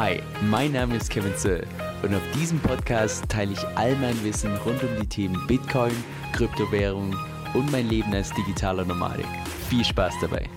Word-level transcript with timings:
Hi, 0.00 0.22
mein 0.42 0.70
Name 0.70 0.94
ist 0.94 1.10
Kevin 1.10 1.34
Zöll 1.34 1.66
und 2.04 2.14
auf 2.14 2.22
diesem 2.32 2.60
Podcast 2.60 3.28
teile 3.28 3.54
ich 3.54 3.66
all 3.74 3.96
mein 3.96 4.14
Wissen 4.22 4.56
rund 4.58 4.80
um 4.84 4.90
die 5.00 5.08
Themen 5.08 5.44
Bitcoin, 5.48 5.90
Kryptowährung 6.32 7.16
und 7.52 7.72
mein 7.72 7.88
Leben 7.88 8.14
als 8.14 8.32
digitaler 8.32 8.84
Nomadik. 8.84 9.26
Viel 9.68 9.84
Spaß 9.84 10.14
dabei! 10.20 10.48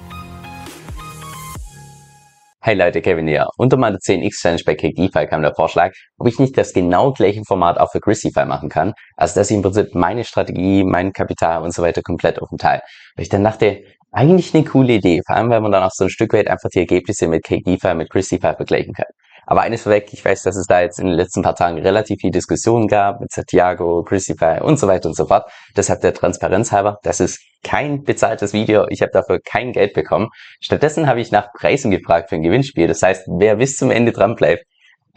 Hi 2.61 2.75
Leute, 2.75 3.01
Kevin 3.01 3.27
hier. 3.27 3.47
Unter 3.57 3.77
meiner 3.77 3.97
10x 3.97 4.41
Challenge 4.41 4.61
bei 4.63 4.75
CakeDeFi 4.75 5.25
kam 5.25 5.41
der 5.41 5.55
Vorschlag, 5.55 5.91
ob 6.19 6.27
ich 6.27 6.37
nicht 6.37 6.55
das 6.55 6.71
genau 6.71 7.11
gleiche 7.11 7.41
Format 7.43 7.79
auch 7.79 7.91
für 7.91 7.99
ChrisDeFi 7.99 8.45
machen 8.45 8.69
kann. 8.69 8.93
Also 9.17 9.39
dass 9.39 9.49
ich 9.49 9.55
im 9.55 9.63
Prinzip 9.63 9.95
meine 9.95 10.23
Strategie, 10.23 10.83
mein 10.83 11.13
Kapital 11.13 11.63
und 11.63 11.73
so 11.73 11.81
weiter 11.81 12.03
komplett 12.03 12.39
auf 12.39 12.49
dem 12.49 12.59
Teil. 12.59 12.83
Weil 13.15 13.23
ich 13.23 13.29
dann 13.29 13.43
dachte, 13.43 13.81
eigentlich 14.11 14.53
eine 14.53 14.65
coole 14.65 14.93
Idee, 14.93 15.23
vor 15.25 15.35
allem 15.35 15.49
wenn 15.49 15.63
man 15.63 15.71
dann 15.71 15.81
auch 15.81 15.91
so 15.91 16.03
ein 16.03 16.11
Stück 16.11 16.33
weit 16.33 16.47
einfach 16.47 16.69
die 16.69 16.79
Ergebnisse 16.79 17.27
mit 17.27 17.43
CakeDeFi, 17.43 17.95
mit 17.95 18.11
ChrisDeFi 18.11 18.53
vergleichen 18.55 18.93
kann. 18.93 19.07
Aber 19.51 19.63
eines 19.63 19.81
vorweg, 19.81 20.07
ich 20.13 20.23
weiß, 20.23 20.43
dass 20.43 20.55
es 20.55 20.65
da 20.65 20.79
jetzt 20.79 20.97
in 20.97 21.07
den 21.07 21.15
letzten 21.15 21.41
paar 21.41 21.55
Tagen 21.55 21.77
relativ 21.77 22.21
viel 22.21 22.31
Diskussionen 22.31 22.87
gab 22.87 23.19
mit 23.19 23.33
Santiago, 23.33 24.01
Christify 24.01 24.61
und 24.61 24.79
so 24.79 24.87
weiter 24.87 25.09
und 25.09 25.15
so 25.17 25.25
fort. 25.25 25.51
Deshalb 25.75 25.99
der 25.99 26.13
Transparenz 26.13 26.71
halber, 26.71 26.99
das 27.03 27.19
ist 27.19 27.41
kein 27.61 28.03
bezahltes 28.03 28.53
Video. 28.53 28.85
Ich 28.87 29.01
habe 29.01 29.11
dafür 29.11 29.41
kein 29.43 29.73
Geld 29.73 29.93
bekommen. 29.93 30.29
Stattdessen 30.61 31.05
habe 31.05 31.19
ich 31.19 31.33
nach 31.33 31.51
Preisen 31.51 31.91
gefragt 31.91 32.29
für 32.29 32.35
ein 32.35 32.43
Gewinnspiel. 32.43 32.87
Das 32.87 33.01
heißt, 33.01 33.27
wer 33.27 33.57
bis 33.57 33.75
zum 33.75 33.91
Ende 33.91 34.13
dran 34.13 34.37
bleibt, 34.37 34.63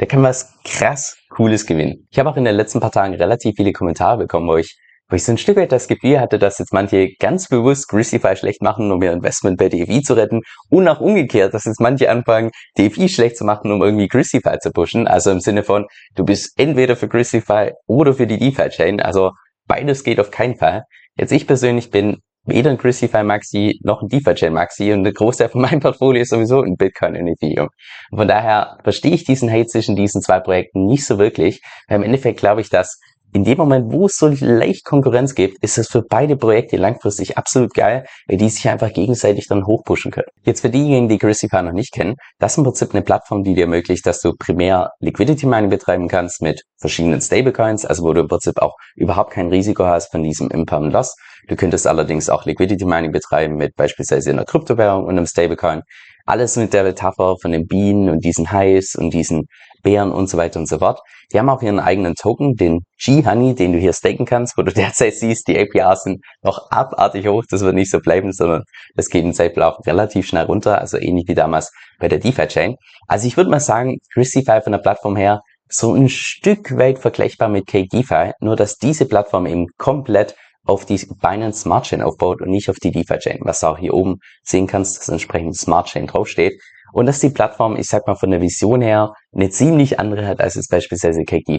der 0.00 0.08
kann 0.08 0.24
was 0.24 0.52
krass 0.64 1.16
Cooles 1.30 1.64
gewinnen. 1.64 2.08
Ich 2.10 2.18
habe 2.18 2.28
auch 2.28 2.36
in 2.36 2.44
den 2.44 2.56
letzten 2.56 2.80
paar 2.80 2.90
Tagen 2.90 3.14
relativ 3.14 3.54
viele 3.54 3.70
Kommentare 3.70 4.18
bekommen, 4.18 4.48
wo 4.48 4.56
ich 4.56 4.76
wo 5.08 5.16
ich 5.16 5.24
so 5.24 5.32
ein 5.32 5.38
Stück 5.38 5.56
weit 5.56 5.72
das 5.72 5.88
Gefühl 5.88 6.20
hatte, 6.20 6.38
dass 6.38 6.58
jetzt 6.58 6.72
manche 6.72 7.10
ganz 7.18 7.48
bewusst 7.48 7.88
Grisify 7.88 8.36
schlecht 8.36 8.62
machen, 8.62 8.90
um 8.90 9.02
ihr 9.02 9.12
Investment 9.12 9.58
bei 9.58 9.68
DFI 9.68 10.02
zu 10.02 10.14
retten 10.14 10.40
und 10.70 10.88
auch 10.88 11.00
umgekehrt, 11.00 11.52
dass 11.52 11.64
jetzt 11.64 11.80
manche 11.80 12.10
anfangen, 12.10 12.50
DFI 12.78 13.08
schlecht 13.08 13.36
zu 13.36 13.44
machen, 13.44 13.70
um 13.70 13.82
irgendwie 13.82 14.08
Grisify 14.08 14.58
zu 14.58 14.70
pushen. 14.70 15.06
Also 15.06 15.30
im 15.30 15.40
Sinne 15.40 15.62
von, 15.62 15.86
du 16.14 16.24
bist 16.24 16.58
entweder 16.58 16.96
für 16.96 17.08
Grisify 17.08 17.72
oder 17.86 18.14
für 18.14 18.26
die 18.26 18.38
DeFi-Chain. 18.38 19.00
Also 19.00 19.32
beides 19.66 20.04
geht 20.04 20.20
auf 20.20 20.30
keinen 20.30 20.56
Fall. 20.56 20.84
Jetzt 21.16 21.32
ich 21.32 21.46
persönlich 21.46 21.90
bin 21.90 22.18
weder 22.46 22.70
ein 22.70 22.78
Grisify 22.78 23.22
Maxi 23.22 23.78
noch 23.82 24.02
ein 24.02 24.08
DeFi-Chain 24.08 24.52
Maxi 24.52 24.92
und 24.92 25.04
der 25.04 25.12
Großteil 25.12 25.48
von 25.48 25.62
meinem 25.62 25.80
Portfolio 25.80 26.22
ist 26.22 26.30
sowieso 26.30 26.62
in 26.62 26.76
Bitcoin 26.76 27.16
und 27.16 27.28
Ethereum. 27.28 27.68
Von 28.14 28.28
daher 28.28 28.78
verstehe 28.82 29.12
ich 29.12 29.24
diesen 29.24 29.50
Hate 29.50 29.66
zwischen 29.66 29.96
diesen 29.96 30.20
zwei 30.20 30.40
Projekten 30.40 30.86
nicht 30.86 31.06
so 31.06 31.18
wirklich. 31.18 31.60
Weil 31.88 31.96
im 31.96 32.02
Endeffekt 32.04 32.38
glaube 32.38 32.60
ich, 32.60 32.68
dass 32.68 32.98
in 33.34 33.42
dem 33.42 33.58
Moment, 33.58 33.92
wo 33.92 34.06
es 34.06 34.16
so 34.16 34.28
leicht 34.28 34.84
Konkurrenz 34.84 35.34
gibt, 35.34 35.58
ist 35.60 35.76
es 35.76 35.88
für 35.88 36.02
beide 36.02 36.36
Projekte 36.36 36.76
langfristig 36.76 37.36
absolut 37.36 37.74
geil, 37.74 38.06
weil 38.28 38.36
die 38.36 38.48
sich 38.48 38.68
einfach 38.68 38.92
gegenseitig 38.92 39.48
dann 39.48 39.66
hochpushen 39.66 40.12
können. 40.12 40.28
Jetzt 40.44 40.60
für 40.60 40.70
diejenigen, 40.70 41.08
die 41.08 41.18
Grisify 41.18 41.60
noch 41.62 41.72
nicht 41.72 41.92
kennen, 41.92 42.14
das 42.38 42.52
ist 42.52 42.58
im 42.58 42.64
Prinzip 42.64 42.94
eine 42.94 43.02
Plattform, 43.02 43.42
die 43.42 43.54
dir 43.54 43.62
ermöglicht, 43.62 44.06
dass 44.06 44.20
du 44.20 44.34
primär 44.38 44.92
Liquidity 45.00 45.46
Mining 45.46 45.68
betreiben 45.68 46.06
kannst 46.06 46.42
mit 46.42 46.62
verschiedenen 46.78 47.20
Stablecoins, 47.20 47.84
also 47.84 48.04
wo 48.04 48.12
du 48.12 48.20
im 48.20 48.28
Prinzip 48.28 48.62
auch 48.62 48.76
überhaupt 48.94 49.32
kein 49.32 49.48
Risiko 49.48 49.84
hast 49.84 50.12
von 50.12 50.22
diesem 50.22 50.48
Impermanent 50.50 50.94
Loss. 50.94 51.16
Du 51.48 51.56
könntest 51.56 51.88
allerdings 51.88 52.30
auch 52.30 52.46
Liquidity 52.46 52.84
Mining 52.84 53.10
betreiben 53.10 53.56
mit 53.56 53.74
beispielsweise 53.74 54.30
einer 54.30 54.44
Kryptowährung 54.44 55.06
und 55.06 55.10
einem 55.10 55.26
Stablecoin. 55.26 55.82
Alles 56.24 56.56
mit 56.56 56.72
der 56.72 56.84
Metapher 56.84 57.34
von 57.42 57.50
den 57.50 57.66
Bienen 57.66 58.08
und 58.10 58.24
diesen 58.24 58.52
Highs 58.52 58.94
und 58.94 59.12
diesen 59.12 59.46
Bären 59.84 60.10
und 60.10 60.28
so 60.28 60.36
weiter 60.36 60.58
und 60.58 60.66
so 60.66 60.78
fort. 60.78 61.00
Die 61.32 61.38
haben 61.38 61.48
auch 61.48 61.62
ihren 61.62 61.78
eigenen 61.78 62.16
Token, 62.16 62.56
den 62.56 62.80
G-Honey, 62.98 63.54
den 63.54 63.72
du 63.72 63.78
hier 63.78 63.92
staken 63.92 64.26
kannst, 64.26 64.58
wo 64.58 64.62
du 64.62 64.72
derzeit 64.74 65.14
siehst, 65.14 65.46
die 65.46 65.56
APRs 65.56 66.02
sind 66.02 66.24
noch 66.42 66.70
abartig 66.70 67.28
hoch. 67.28 67.44
Das 67.48 67.60
wird 67.60 67.76
nicht 67.76 67.90
so 67.90 68.00
bleiben, 68.00 68.32
sondern 68.32 68.64
das 68.96 69.08
geht 69.08 69.24
im 69.24 69.32
Zeitverlauf 69.32 69.76
relativ 69.86 70.26
schnell 70.26 70.46
runter, 70.46 70.80
also 70.80 70.98
ähnlich 70.98 71.26
wie 71.28 71.34
damals 71.34 71.70
bei 72.00 72.08
der 72.08 72.18
DeFi-Chain. 72.18 72.74
Also 73.06 73.28
ich 73.28 73.36
würde 73.36 73.50
mal 73.50 73.60
sagen, 73.60 73.98
ChrisDeFi 74.12 74.62
von 74.62 74.72
der 74.72 74.80
Plattform 74.80 75.14
her 75.14 75.42
so 75.68 75.94
ein 75.94 76.08
Stück 76.08 76.76
weit 76.76 76.98
vergleichbar 76.98 77.48
mit 77.48 77.66
CakeDeFi, 77.66 78.32
nur 78.40 78.56
dass 78.56 78.76
diese 78.76 79.06
Plattform 79.06 79.46
eben 79.46 79.66
komplett 79.76 80.34
auf 80.66 80.84
die 80.84 80.98
Binance 81.20 81.60
Smart 81.60 81.84
Chain 81.84 82.02
aufbaut 82.02 82.40
und 82.40 82.50
nicht 82.50 82.70
auf 82.70 82.76
die 82.76 82.90
DeFi 82.90 83.18
Chain, 83.18 83.38
was 83.42 83.60
du 83.60 83.66
auch 83.66 83.78
hier 83.78 83.94
oben 83.94 84.16
sehen 84.42 84.66
kannst, 84.66 84.98
dass 84.98 85.08
entsprechend 85.08 85.56
Smart 85.56 85.88
Chain 85.88 86.06
draufsteht. 86.06 86.60
Und 86.94 87.06
dass 87.06 87.18
die 87.18 87.30
Plattform, 87.30 87.74
ich 87.74 87.88
sag 87.88 88.06
mal, 88.06 88.14
von 88.14 88.30
der 88.30 88.40
Vision 88.40 88.80
her 88.80 89.14
eine 89.34 89.50
ziemlich 89.50 89.98
andere 89.98 90.28
hat 90.28 90.40
als 90.40 90.54
jetzt 90.54 90.70
beispielsweise 90.70 91.24
DeFi. 91.24 91.58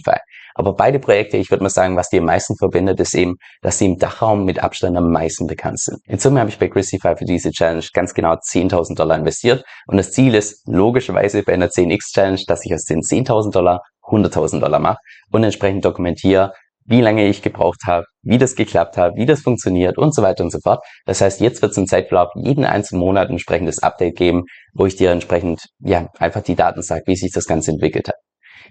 Aber 0.54 0.74
beide 0.78 0.98
Projekte, 0.98 1.36
ich 1.36 1.52
würde 1.52 1.62
mal 1.62 1.70
sagen, 1.70 1.98
was 1.98 2.08
die 2.08 2.20
am 2.20 2.26
meisten 2.26 2.56
verbindet, 2.56 3.02
ist 3.02 3.14
eben, 3.14 3.36
dass 3.62 3.78
sie 3.78 3.88
im 3.88 3.98
Dachraum 3.98 4.46
mit 4.46 4.64
Abstand 4.64 4.96
am 4.96 5.12
meisten 5.12 5.46
bekannt 5.46 5.82
sind. 5.82 6.00
In 6.08 6.20
Summe 6.20 6.40
habe 6.40 6.50
ich 6.50 6.58
bei 6.58 6.70
Christify 6.70 7.18
für 7.18 7.26
diese 7.26 7.52
Challenge 7.52 7.84
ganz 7.94 8.14
genau 8.14 8.36
10.000 8.36 8.96
Dollar 8.96 9.18
investiert. 9.18 9.66
Und 9.88 9.98
das 9.98 10.14
Ziel 10.14 10.36
ist 10.36 10.66
logischerweise 10.70 11.44
bei 11.44 11.54
einer 11.54 11.68
10x 11.68 12.14
Challenge, 12.14 12.42
dass 12.48 12.66
ich 12.66 12.74
aus 12.74 12.86
den 12.86 13.02
10.000 13.02 13.52
Dollar 13.52 13.82
100.000 14.04 14.62
Dollar 14.62 14.80
mache 14.80 15.00
und 15.32 15.44
entsprechend 15.44 15.84
dokumentiere, 15.84 16.54
wie 16.86 17.02
lange 17.02 17.28
ich 17.28 17.42
gebraucht 17.42 17.82
habe, 17.88 18.06
wie 18.22 18.38
das 18.38 18.56
geklappt 18.56 18.98
hat, 18.98 19.16
wie 19.16 19.26
das 19.26 19.42
funktioniert 19.42 19.98
und 19.98 20.14
so 20.14 20.22
weiter 20.22 20.44
und 20.44 20.52
so 20.52 20.60
fort. 20.60 20.84
Das 21.06 21.22
heißt, 21.22 21.42
jetzt 21.42 21.62
wird 21.62 21.72
es 21.72 21.78
im 21.78 21.88
Zeitverlauf 21.88 22.30
jeden 22.36 22.64
einzelnen 22.64 23.02
Monat 23.02 23.28
ein 23.28 23.34
entsprechendes 23.34 23.82
Update 23.82 24.16
geben, 24.16 24.44
wo 24.74 24.86
ich 24.86 24.96
dir 24.96 25.12
entsprechend 25.12 25.66
ja 25.80 26.10
einfach 26.20 26.42
die 26.42 26.56
Daten 26.56 26.82
sage, 26.82 27.04
wie 27.08 27.16
sich 27.16 27.32
das 27.32 27.48
Ganze 27.48 27.72
entwickelt 27.72 28.08
hat. 28.08 28.16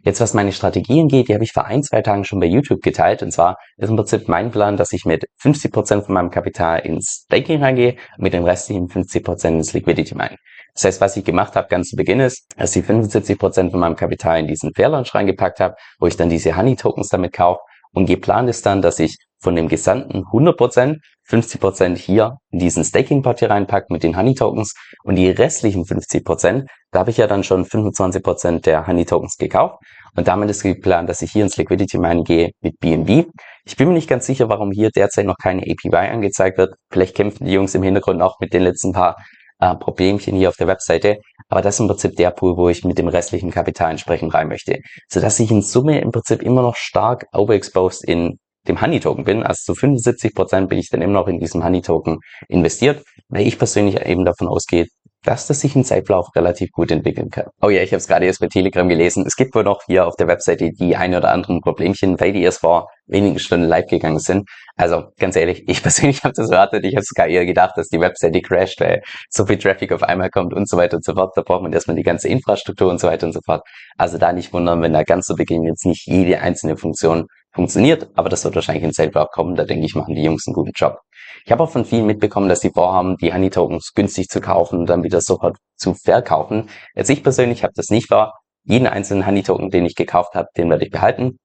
Jetzt, 0.05 0.21
was 0.21 0.35
meine 0.35 0.53
Strategien 0.53 1.09
geht, 1.09 1.29
die 1.29 1.35
habe 1.35 1.45
ich 1.45 1.53
vor 1.53 1.65
ein, 1.65 1.83
zwei 1.83 2.03
Tagen 2.03 2.25
schon 2.25 2.39
bei 2.39 2.47
YouTube 2.47 2.83
geteilt. 2.83 3.23
Und 3.23 3.31
zwar 3.31 3.57
ist 3.79 3.89
im 3.89 3.97
Prinzip 3.97 4.29
mein 4.29 4.51
Plan, 4.51 4.77
dass 4.77 4.93
ich 4.93 5.07
mit 5.07 5.25
50 5.39 5.73
Prozent 5.73 6.05
von 6.05 6.15
meinem 6.15 6.31
Kapital 6.31 6.81
ins 6.81 7.25
Staking 7.25 7.63
reingehe 7.63 7.93
und 8.19 8.23
mit 8.23 8.35
den 8.35 8.45
restlichen 8.45 8.89
50 8.89 9.25
Prozent 9.25 9.57
ins 9.57 9.73
Liquidity 9.73 10.15
Mining. 10.15 10.37
Das 10.75 10.85
heißt, 10.85 11.01
was 11.01 11.17
ich 11.17 11.25
gemacht 11.25 11.57
habe 11.57 11.69
ganz 11.69 11.89
zu 11.89 11.97
Beginn 11.97 12.21
ist, 12.21 12.45
dass 12.57 12.77
ich 12.77 12.85
75 12.85 13.39
Prozent 13.39 13.71
von 13.71 13.81
meinem 13.81 13.97
Kapital 13.97 14.41
in 14.41 14.47
diesen 14.47 14.73
Fair 14.75 14.91
Launch 14.91 15.15
reingepackt 15.15 15.61
habe, 15.61 15.75
wo 15.99 16.07
ich 16.07 16.17
dann 16.17 16.29
diese 16.29 16.55
Honey 16.55 16.77
Tokens 16.77 17.09
damit 17.09 17.33
kaufe 17.33 17.61
und 17.95 18.07
geplant 18.07 18.51
ist 18.51 18.67
dann, 18.67 18.83
dass 18.83 18.99
ich 18.99 19.17
von 19.41 19.57
dem 19.57 19.69
gesamten 19.69 20.25
100%, 20.25 20.97
50% 21.29 21.97
hier 21.97 22.39
in 22.51 22.59
diesen 22.59 22.83
Staking-Pot 22.83 23.43
reinpacke 23.43 23.93
mit 23.93 24.03
den 24.03 24.17
Honey-Tokens 24.17 24.75
und 25.05 25.17
die 25.17 25.31
restlichen 25.31 25.85
50%, 25.85 26.67
da 26.91 26.99
habe 26.99 27.11
ich 27.11 27.19
ja 27.19 27.27
dann 27.27 27.45
schon 27.45 27.65
25% 27.65 28.63
der 28.63 28.87
Honey-Tokens 28.87 29.37
gekauft 29.37 29.77
und 30.17 30.29
damit 30.29 30.51
ist 30.51 30.63
geplant, 30.63 31.09
dass 31.09 31.23
ich 31.23 31.33
hier 31.33 31.45
ins 31.45 31.57
Liquidity 31.57 31.99
Mine 31.99 32.25
gehe 32.25 32.51
mit 32.61 32.79
BNB. 32.81 33.27
Ich 33.65 33.77
bin 33.77 33.89
mir 33.89 33.95
nicht 33.95 34.09
ganz 34.09 34.27
sicher, 34.27 34.49
warum 34.49 34.71
hier 34.73 34.91
derzeit 34.91 35.27
noch 35.27 35.37
keine 35.41 35.63
APY 35.63 36.11
angezeigt 36.11 36.59
wird. 36.59 36.75
Vielleicht 36.91 37.15
kämpfen 37.15 37.45
die 37.47 37.53
Jungs 37.53 37.75
im 37.75 37.83
Hintergrund 37.83 38.23
auch 38.23 38.39
mit 38.41 38.53
den 38.53 38.63
letzten 38.63 38.93
paar 38.93 39.17
äh, 39.65 39.75
Problemchen 39.77 40.37
hier 40.37 40.51
auf 40.51 40.57
der 40.57 40.67
Webseite. 40.67 41.19
Aber 41.49 41.63
das 41.63 41.77
ist 41.77 41.81
im 41.81 41.89
Prinzip 41.89 42.17
der 42.17 42.31
Pool, 42.31 42.57
wo 42.57 42.69
ich 42.69 42.85
mit 42.85 42.99
dem 42.99 43.09
restlichen 43.09 43.51
Kapital 43.51 43.93
entsprechend 43.93 44.35
rein 44.35 44.49
möchte. 44.49 44.79
Sodass 45.09 45.41
ich 45.41 45.51
in 45.51 45.63
Summe 45.63 46.01
im 46.01 46.11
Prinzip 46.11 46.43
immer 46.43 46.63
noch 46.63 46.77
stark 46.77 47.27
overexposed 47.33 48.05
in 48.05 48.39
dem 48.69 48.81
Honey 48.81 49.01
Token 49.01 49.25
bin. 49.25 49.43
Also 49.43 49.73
zu 49.73 49.75
75 49.75 50.35
Prozent 50.35 50.69
bin 50.69 50.79
ich 50.79 50.91
dann 50.91 51.03
immer 51.03 51.15
noch 51.15 51.29
in 51.29 51.39
diesem 51.39 51.65
Honey 51.65 51.83
Token 51.83 52.19
investiert, 52.49 53.05
weil 53.29 53.47
ich 53.47 53.59
persönlich 53.59 54.01
eben 54.05 54.25
davon 54.25 54.49
ausgehe, 54.49 54.87
dass 55.25 55.47
das 55.47 55.61
sich 55.61 55.75
im 55.75 55.85
Zeitverlauf 55.85 56.29
relativ 56.37 56.71
gut 56.71 56.91
entwickeln 56.91 57.31
kann. 57.31 57.47
Oh 57.61 57.71
ja, 57.71 57.83
ich 57.83 57.91
habe 57.91 57.99
es 57.99 58.07
gerade 58.07 58.27
erst 58.27 58.41
bei 58.41 58.47
Telegram 58.47 58.89
gelesen. 58.89 59.25
Es 59.27 59.37
gibt 59.37 59.55
wohl 59.55 59.65
noch 59.65 59.83
hier 59.87 60.07
auf 60.07 60.17
der 60.17 60.29
Webseite 60.29 60.71
die 60.71 60.97
ein 60.97 61.15
oder 61.15 61.31
anderen 61.31 61.61
Problemchen, 61.61 62.21
weil 62.21 62.33
die 62.33 62.43
erst 62.43 62.61
vor 62.61 62.89
wenigen 63.07 63.39
Stunden 63.39 63.67
live 63.67 63.87
gegangen 63.87 64.19
sind. 64.19 64.49
Also 64.77 65.05
ganz 65.19 65.37
ehrlich, 65.37 65.65
ich 65.67 65.83
persönlich 65.83 66.23
habe 66.25 66.35
das 66.37 66.51
erwartet. 66.51 66.85
Ich 66.85 66.95
habe 66.95 67.05
sogar 67.05 67.27
eher 67.27 67.47
gedacht, 67.47 67.73
dass 67.77 67.89
die 67.89 68.01
Webseite 68.01 68.41
crasht, 68.41 68.81
weil 68.81 69.03
so 69.31 69.47
viel 69.47 69.59
Traffic 69.59 69.93
auf 69.93 70.03
einmal 70.03 70.31
kommt 70.31 70.53
und 70.55 70.69
so 70.69 70.77
weiter 70.77 70.97
und 70.97 71.05
so 71.05 71.15
fort. 71.15 71.33
Da 71.37 71.43
braucht 71.43 71.63
man 71.63 71.73
erstmal 71.73 71.97
die 71.97 72.03
ganze 72.03 72.29
Infrastruktur 72.29 72.91
und 72.91 73.01
so 73.01 73.09
weiter 73.09 73.27
und 73.27 73.33
so 73.33 73.41
fort. 73.45 73.63
Also 73.97 74.19
da 74.19 74.33
nicht 74.33 74.53
wundern, 74.53 74.83
wenn 74.83 74.93
da 74.93 75.03
ganz 75.03 75.27
zu 75.27 75.35
Beginn 75.35 75.65
jetzt 75.65 75.87
nicht 75.87 76.07
jede 76.07 76.41
einzelne 76.41 76.77
Funktion 76.77 77.27
funktioniert, 77.55 78.09
aber 78.15 78.29
das 78.29 78.45
wird 78.45 78.55
wahrscheinlich 78.55 78.85
in 78.85 78.93
Selber 78.93 79.27
kommen. 79.33 79.55
Da 79.55 79.65
denke 79.65 79.87
ich, 79.87 79.95
machen 79.95 80.15
die 80.15 80.23
Jungs 80.23 80.47
einen 80.47 80.55
guten 80.55 80.73
Job. 80.75 80.99
Ich 81.45 81.53
habe 81.53 81.63
auch 81.63 81.71
von 81.71 81.85
vielen 81.85 82.07
mitbekommen, 82.07 82.49
dass 82.49 82.61
sie 82.61 82.71
vorhaben, 82.71 83.17
die 83.17 83.33
Honey 83.33 83.51
Tokens 83.51 83.93
günstig 83.95 84.29
zu 84.29 84.41
kaufen 84.41 84.81
und 84.81 84.87
dann 84.87 85.03
wieder 85.03 85.21
sofort 85.21 85.57
zu 85.77 85.95
verkaufen. 85.95 86.69
Jetzt 86.95 87.11
ich 87.11 87.23
persönlich 87.23 87.63
habe 87.63 87.73
das 87.77 87.91
nicht 87.91 88.09
vor. 88.09 88.33
Jeden 88.65 88.87
einzelnen 88.87 89.27
Honey 89.27 89.43
Token, 89.43 89.71
den 89.71 89.85
ich 89.85 89.95
gekauft 89.95 90.35
habe, 90.35 90.49
den 90.57 90.71
werde 90.71 90.85
ich 90.85 90.91
behalten. 90.91 91.39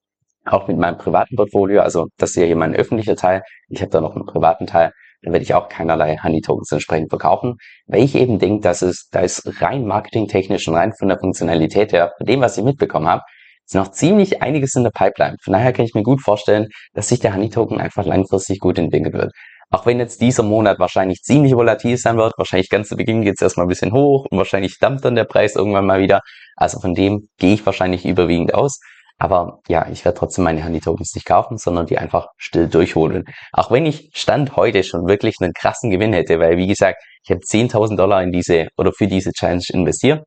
Auch 0.45 0.67
mit 0.67 0.77
meinem 0.77 0.97
privaten 0.97 1.35
Portfolio. 1.35 1.81
Also 1.81 2.07
das 2.17 2.31
ist 2.31 2.37
ja 2.37 2.45
hier 2.45 2.55
mein 2.55 2.73
öffentlicher 2.75 3.15
Teil. 3.15 3.43
Ich 3.67 3.81
habe 3.81 3.91
da 3.91 4.01
noch 4.01 4.15
einen 4.15 4.25
privaten 4.25 4.67
Teil. 4.67 4.91
Dann 5.21 5.33
werde 5.33 5.43
ich 5.43 5.53
auch 5.53 5.67
keinerlei 5.67 6.17
Honey 6.23 6.39
Tokens 6.39 6.71
entsprechend 6.71 7.09
verkaufen, 7.09 7.57
weil 7.87 8.03
ich 8.03 8.15
eben 8.15 8.39
denke, 8.39 8.61
dass 8.61 8.81
es, 8.81 9.09
da 9.11 9.19
ist 9.19 9.61
rein 9.61 9.85
marketingtechnisch 9.85 10.65
und 10.69 10.75
rein 10.75 10.93
von 10.97 11.09
der 11.09 11.19
Funktionalität 11.19 11.91
her, 11.91 12.13
von 12.17 12.25
dem, 12.25 12.39
was 12.39 12.57
ich 12.57 12.63
mitbekommen 12.63 13.09
habe, 13.09 13.23
ist 13.69 13.75
noch 13.75 13.91
ziemlich 13.91 14.41
einiges 14.41 14.73
in 14.73 14.83
der 14.83 14.89
Pipeline. 14.89 15.35
Von 15.43 15.53
daher 15.53 15.73
kann 15.73 15.85
ich 15.85 15.93
mir 15.93 16.01
gut 16.01 16.21
vorstellen, 16.21 16.69
dass 16.93 17.09
sich 17.09 17.19
der 17.19 17.35
Honey 17.35 17.49
Token 17.49 17.79
einfach 17.79 18.03
langfristig 18.03 18.59
gut 18.59 18.79
entwickeln 18.79 19.13
wird. 19.13 19.31
Auch 19.69 19.85
wenn 19.85 19.99
jetzt 19.99 20.21
dieser 20.21 20.41
Monat 20.41 20.79
wahrscheinlich 20.79 21.21
ziemlich 21.21 21.53
volatil 21.53 21.95
sein 21.97 22.17
wird, 22.17 22.33
wahrscheinlich 22.37 22.69
ganz 22.69 22.89
zu 22.89 22.95
Beginn 22.95 23.21
geht 23.21 23.35
es 23.35 23.41
erstmal 23.41 23.67
ein 23.67 23.69
bisschen 23.69 23.93
hoch 23.93 24.25
und 24.31 24.39
wahrscheinlich 24.39 24.79
dampft 24.79 25.05
dann 25.05 25.13
der 25.13 25.25
Preis 25.25 25.55
irgendwann 25.55 25.85
mal 25.85 25.99
wieder. 25.99 26.21
Also 26.55 26.79
von 26.79 26.95
dem 26.95 27.29
gehe 27.37 27.53
ich 27.53 27.63
wahrscheinlich 27.63 28.05
überwiegend 28.05 28.55
aus. 28.55 28.79
Aber 29.19 29.59
ja, 29.67 29.87
ich 29.91 30.03
werde 30.03 30.17
trotzdem 30.17 30.45
meine 30.45 30.65
Honey 30.65 30.79
Tokens 30.79 31.13
nicht 31.13 31.27
kaufen, 31.27 31.59
sondern 31.59 31.85
die 31.85 31.99
einfach 31.99 32.25
still 32.37 32.67
durchholen. 32.67 33.25
Auch 33.51 33.69
wenn 33.69 33.85
ich 33.85 34.09
Stand 34.15 34.55
heute 34.55 34.83
schon 34.83 35.07
wirklich 35.07 35.35
einen 35.41 35.53
krassen 35.53 35.91
Gewinn 35.91 36.13
hätte, 36.13 36.39
weil 36.39 36.57
wie 36.57 36.67
gesagt, 36.67 37.03
ich 37.23 37.29
habe 37.29 37.41
10.000 37.41 37.97
Dollar 37.97 38.23
in 38.23 38.31
diese 38.31 38.69
oder 38.77 38.91
für 38.93 39.05
diese 39.05 39.31
Challenge 39.31 39.63
investiert 39.73 40.23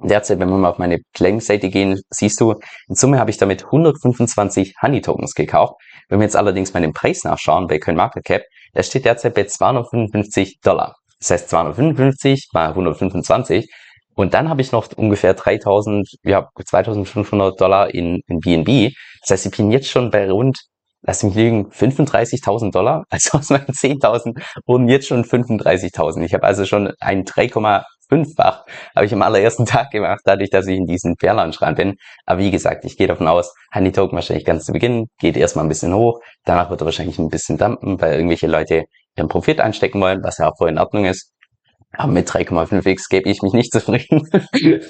Derzeit, 0.00 0.38
wenn 0.38 0.48
wir 0.48 0.56
mal 0.56 0.70
auf 0.70 0.78
meine 0.78 0.98
Plank-Seite 1.14 1.70
gehen, 1.70 2.00
siehst 2.10 2.40
du, 2.40 2.54
in 2.88 2.94
Summe 2.94 3.18
habe 3.18 3.30
ich 3.30 3.36
damit 3.36 3.64
125 3.64 4.74
Honey-Tokens 4.80 5.34
gekauft. 5.34 5.74
Wenn 6.08 6.20
wir 6.20 6.24
jetzt 6.24 6.36
allerdings 6.36 6.72
mal 6.72 6.80
den 6.80 6.92
Preis 6.92 7.24
nachschauen 7.24 7.66
bei 7.66 7.78
CoinMarketCap, 7.78 8.42
der 8.74 8.82
steht 8.82 9.04
derzeit 9.04 9.34
bei 9.34 9.44
255 9.44 10.60
Dollar. 10.62 10.94
Das 11.18 11.30
heißt 11.30 11.50
255 11.50 12.50
mal 12.52 12.68
125. 12.68 13.68
Und 14.14 14.34
dann 14.34 14.48
habe 14.48 14.60
ich 14.60 14.72
noch 14.72 14.88
ungefähr 14.96 15.34
3000, 15.34 16.08
ja, 16.22 16.48
2500 16.64 17.60
Dollar 17.60 17.92
in, 17.92 18.20
in 18.26 18.40
BNB. 18.40 18.92
Das 19.22 19.30
heißt, 19.30 19.46
ich 19.46 19.56
bin 19.56 19.70
jetzt 19.70 19.88
schon 19.88 20.10
bei 20.10 20.30
rund 20.30 20.58
lass 21.02 21.22
mich 21.22 21.34
liegen, 21.34 21.70
35.000 21.70 22.72
Dollar. 22.72 23.04
Also 23.10 23.38
aus 23.38 23.50
meinen 23.50 23.66
10.000 23.66 24.40
wurden 24.66 24.88
jetzt 24.88 25.06
schon 25.08 25.24
35.000. 25.24 26.24
Ich 26.24 26.34
habe 26.34 26.44
also 26.44 26.64
schon 26.64 26.92
ein 27.00 27.24
3, 27.24 27.48
fünffach 28.08 28.64
habe 28.94 29.06
ich 29.06 29.12
am 29.12 29.22
allerersten 29.22 29.66
Tag 29.66 29.90
gemacht, 29.90 30.20
dadurch, 30.24 30.50
dass 30.50 30.66
ich 30.66 30.76
in 30.76 30.86
diesen 30.86 31.16
Fairlaunch 31.18 31.60
rein 31.62 31.74
bin. 31.74 31.94
Aber 32.26 32.40
wie 32.40 32.50
gesagt, 32.50 32.84
ich 32.84 32.96
gehe 32.96 33.06
davon 33.06 33.28
aus, 33.28 33.54
Honey 33.74 33.92
Token 33.92 34.16
wahrscheinlich 34.16 34.44
ganz 34.44 34.64
zu 34.64 34.72
Beginn, 34.72 35.06
geht 35.18 35.36
erstmal 35.36 35.64
ein 35.64 35.68
bisschen 35.68 35.94
hoch, 35.94 36.20
danach 36.44 36.70
wird 36.70 36.82
er 36.82 36.86
wahrscheinlich 36.86 37.18
ein 37.18 37.28
bisschen 37.28 37.58
dampen, 37.58 38.00
weil 38.00 38.14
irgendwelche 38.14 38.46
Leute 38.46 38.84
ihren 39.16 39.28
Profit 39.28 39.60
einstecken 39.60 40.00
wollen, 40.00 40.22
was 40.22 40.38
ja 40.38 40.48
auch 40.48 40.56
voll 40.56 40.70
in 40.70 40.78
Ordnung 40.78 41.04
ist. 41.04 41.32
Aber 41.92 42.12
mit 42.12 42.28
3,5x 42.28 43.08
gebe 43.08 43.28
ich 43.30 43.42
mich 43.42 43.52
nicht 43.52 43.72
zufrieden. 43.72 44.28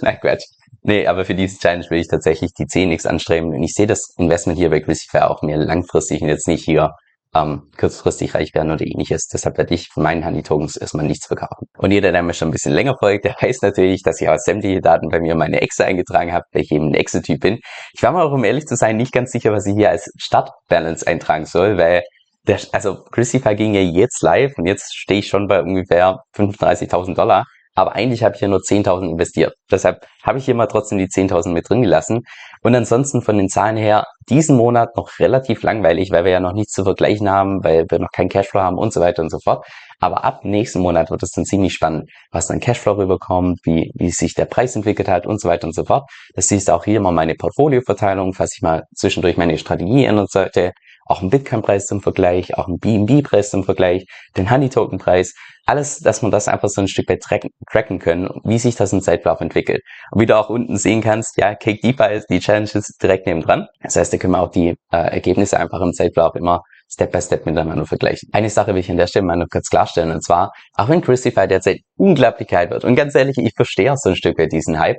Nein, 0.02 0.18
Quatsch. 0.20 0.44
Nee, 0.82 1.06
aber 1.06 1.24
für 1.24 1.34
diese 1.34 1.58
Challenge 1.58 1.86
will 1.90 2.00
ich 2.00 2.08
tatsächlich 2.08 2.52
die 2.54 2.64
10x 2.64 3.06
anstreben. 3.06 3.50
Und 3.50 3.62
ich 3.62 3.72
sehe 3.72 3.86
das 3.86 4.14
Investment 4.16 4.58
hier 4.58 4.70
bei 4.70 4.80
Crucify 4.80 5.18
auch 5.18 5.42
mehr 5.42 5.56
langfristig 5.56 6.22
und 6.22 6.28
jetzt 6.28 6.48
nicht 6.48 6.64
hier 6.64 6.92
ähm, 7.34 7.70
kurzfristig 7.76 8.34
reich 8.34 8.54
werden 8.54 8.70
oder 8.72 8.86
ähnliches. 8.86 9.28
Deshalb 9.28 9.58
werde 9.58 9.74
ich 9.74 9.88
von 9.88 10.02
meinen 10.02 10.24
Honey 10.24 10.42
Tokens 10.42 10.76
erstmal 10.76 11.06
nichts 11.06 11.26
verkaufen. 11.26 11.66
Und 11.76 11.90
jeder, 11.90 12.12
der 12.12 12.22
mir 12.22 12.34
schon 12.34 12.48
ein 12.48 12.52
bisschen 12.52 12.72
länger 12.72 12.96
folgt, 12.98 13.24
der 13.24 13.36
weiß 13.40 13.62
natürlich, 13.62 14.02
dass 14.02 14.20
ich 14.20 14.28
auch 14.28 14.38
sämtliche 14.38 14.80
Daten 14.80 15.08
bei 15.08 15.20
mir 15.20 15.32
in 15.32 15.38
meine 15.38 15.60
Exe 15.60 15.84
eingetragen 15.84 16.32
habe, 16.32 16.44
weil 16.52 16.62
ich 16.62 16.72
eben 16.72 16.88
ein 16.88 16.94
Exe-Typ 16.94 17.40
bin. 17.40 17.58
Ich 17.92 18.02
war 18.02 18.12
mir 18.12 18.22
auch, 18.22 18.32
um 18.32 18.44
ehrlich 18.44 18.66
zu 18.66 18.76
sein, 18.76 18.96
nicht 18.96 19.12
ganz 19.12 19.30
sicher, 19.30 19.52
was 19.52 19.66
ich 19.66 19.74
hier 19.74 19.90
als 19.90 20.10
Startbalance 20.16 21.06
eintragen 21.06 21.44
soll, 21.44 21.76
weil 21.76 22.02
der, 22.46 22.58
also 22.72 23.04
Crucify 23.12 23.54
ging 23.54 23.74
ja 23.74 23.82
jetzt 23.82 24.22
live 24.22 24.56
und 24.56 24.66
jetzt 24.66 24.96
stehe 24.96 25.20
ich 25.20 25.28
schon 25.28 25.48
bei 25.48 25.62
ungefähr 25.62 26.20
35.000 26.34 27.14
Dollar. 27.14 27.44
Aber 27.78 27.94
eigentlich 27.94 28.24
habe 28.24 28.34
ich 28.34 28.40
ja 28.40 28.48
nur 28.48 28.58
10.000 28.58 29.08
investiert. 29.08 29.54
Deshalb 29.70 30.04
habe 30.24 30.38
ich 30.38 30.44
hier 30.44 30.56
mal 30.56 30.66
trotzdem 30.66 30.98
die 30.98 31.06
10.000 31.06 31.50
mit 31.50 31.70
drin 31.70 31.82
gelassen. 31.82 32.22
Und 32.64 32.74
ansonsten 32.74 33.22
von 33.22 33.38
den 33.38 33.48
Zahlen 33.48 33.76
her, 33.76 34.02
diesen 34.28 34.56
Monat 34.56 34.96
noch 34.96 35.20
relativ 35.20 35.62
langweilig, 35.62 36.10
weil 36.10 36.24
wir 36.24 36.32
ja 36.32 36.40
noch 36.40 36.54
nichts 36.54 36.72
zu 36.72 36.82
vergleichen 36.82 37.30
haben, 37.30 37.62
weil 37.62 37.86
wir 37.88 38.00
noch 38.00 38.10
keinen 38.12 38.30
Cashflow 38.30 38.60
haben 38.60 38.78
und 38.78 38.92
so 38.92 39.00
weiter 39.00 39.22
und 39.22 39.30
so 39.30 39.38
fort. 39.38 39.64
Aber 40.00 40.24
ab 40.24 40.44
nächsten 40.44 40.80
Monat 40.80 41.12
wird 41.12 41.22
es 41.22 41.30
dann 41.30 41.44
ziemlich 41.44 41.72
spannend, 41.72 42.10
was 42.32 42.48
dann 42.48 42.58
Cashflow 42.58 42.94
rüberkommt, 42.94 43.60
wie, 43.62 43.92
wie 43.94 44.10
sich 44.10 44.34
der 44.34 44.46
Preis 44.46 44.74
entwickelt 44.74 45.06
hat 45.06 45.24
und 45.24 45.40
so 45.40 45.48
weiter 45.48 45.68
und 45.68 45.72
so 45.72 45.84
fort. 45.84 46.10
Das 46.34 46.48
siehst 46.48 46.66
du 46.66 46.72
auch 46.72 46.84
hier 46.84 47.00
mal 47.00 47.12
meine 47.12 47.36
Portfolioverteilung, 47.36 48.34
falls 48.34 48.56
ich 48.56 48.62
mal 48.62 48.82
zwischendurch 48.96 49.36
meine 49.36 49.56
Strategie 49.56 50.04
ändern 50.04 50.26
sollte 50.28 50.72
auch 51.08 51.22
ein 51.22 51.30
Bitcoin-Preis 51.30 51.86
zum 51.86 52.00
Vergleich, 52.00 52.56
auch 52.56 52.68
ein 52.68 52.78
BNB-Preis 52.78 53.50
zum 53.50 53.64
Vergleich, 53.64 54.06
den 54.36 54.50
Honey-Token-Preis, 54.50 55.34
alles, 55.66 55.98
dass 55.98 56.22
man 56.22 56.30
das 56.30 56.48
einfach 56.48 56.68
so 56.68 56.80
ein 56.80 56.88
Stück 56.88 57.08
weit 57.10 57.20
tracken, 57.20 57.50
tracken 57.70 57.98
können, 57.98 58.30
wie 58.44 58.58
sich 58.58 58.76
das 58.76 58.92
im 58.92 59.02
Zeitlauf 59.02 59.40
entwickelt. 59.40 59.82
Und 60.10 60.20
wie 60.20 60.26
du 60.26 60.36
auch 60.36 60.48
unten 60.48 60.76
sehen 60.76 61.02
kannst, 61.02 61.36
ja, 61.36 61.54
Cake 61.54 61.80
DeFi, 61.82 62.22
die 62.30 62.40
Challenge 62.40 62.70
ist 62.72 63.02
direkt 63.02 63.26
neben 63.26 63.42
dran. 63.42 63.66
Das 63.82 63.96
heißt, 63.96 64.12
da 64.12 64.16
können 64.16 64.32
wir 64.32 64.40
auch 64.40 64.50
die 64.50 64.76
äh, 64.92 64.96
Ergebnisse 64.96 65.58
einfach 65.58 65.80
im 65.80 65.92
Zeitlauf 65.92 66.34
immer 66.36 66.62
Step 66.90 67.12
by 67.12 67.20
Step 67.20 67.44
miteinander 67.44 67.84
vergleichen. 67.84 68.30
Eine 68.32 68.48
Sache 68.48 68.72
will 68.72 68.80
ich 68.80 68.90
an 68.90 68.96
der 68.96 69.06
Stelle 69.06 69.26
mal 69.26 69.36
noch 69.36 69.48
kurz 69.50 69.68
klarstellen, 69.68 70.10
und 70.10 70.24
zwar, 70.24 70.52
auch 70.74 70.88
wenn 70.88 71.02
Christify 71.02 71.46
derzeit 71.46 71.80
unglaublich 71.96 72.48
geil 72.48 72.70
wird, 72.70 72.84
und 72.84 72.96
ganz 72.96 73.14
ehrlich, 73.14 73.36
ich 73.36 73.52
verstehe 73.54 73.92
auch 73.92 73.98
so 73.98 74.10
ein 74.10 74.16
Stück 74.16 74.38
weit 74.38 74.52
diesen 74.52 74.78
Hype, 74.78 74.98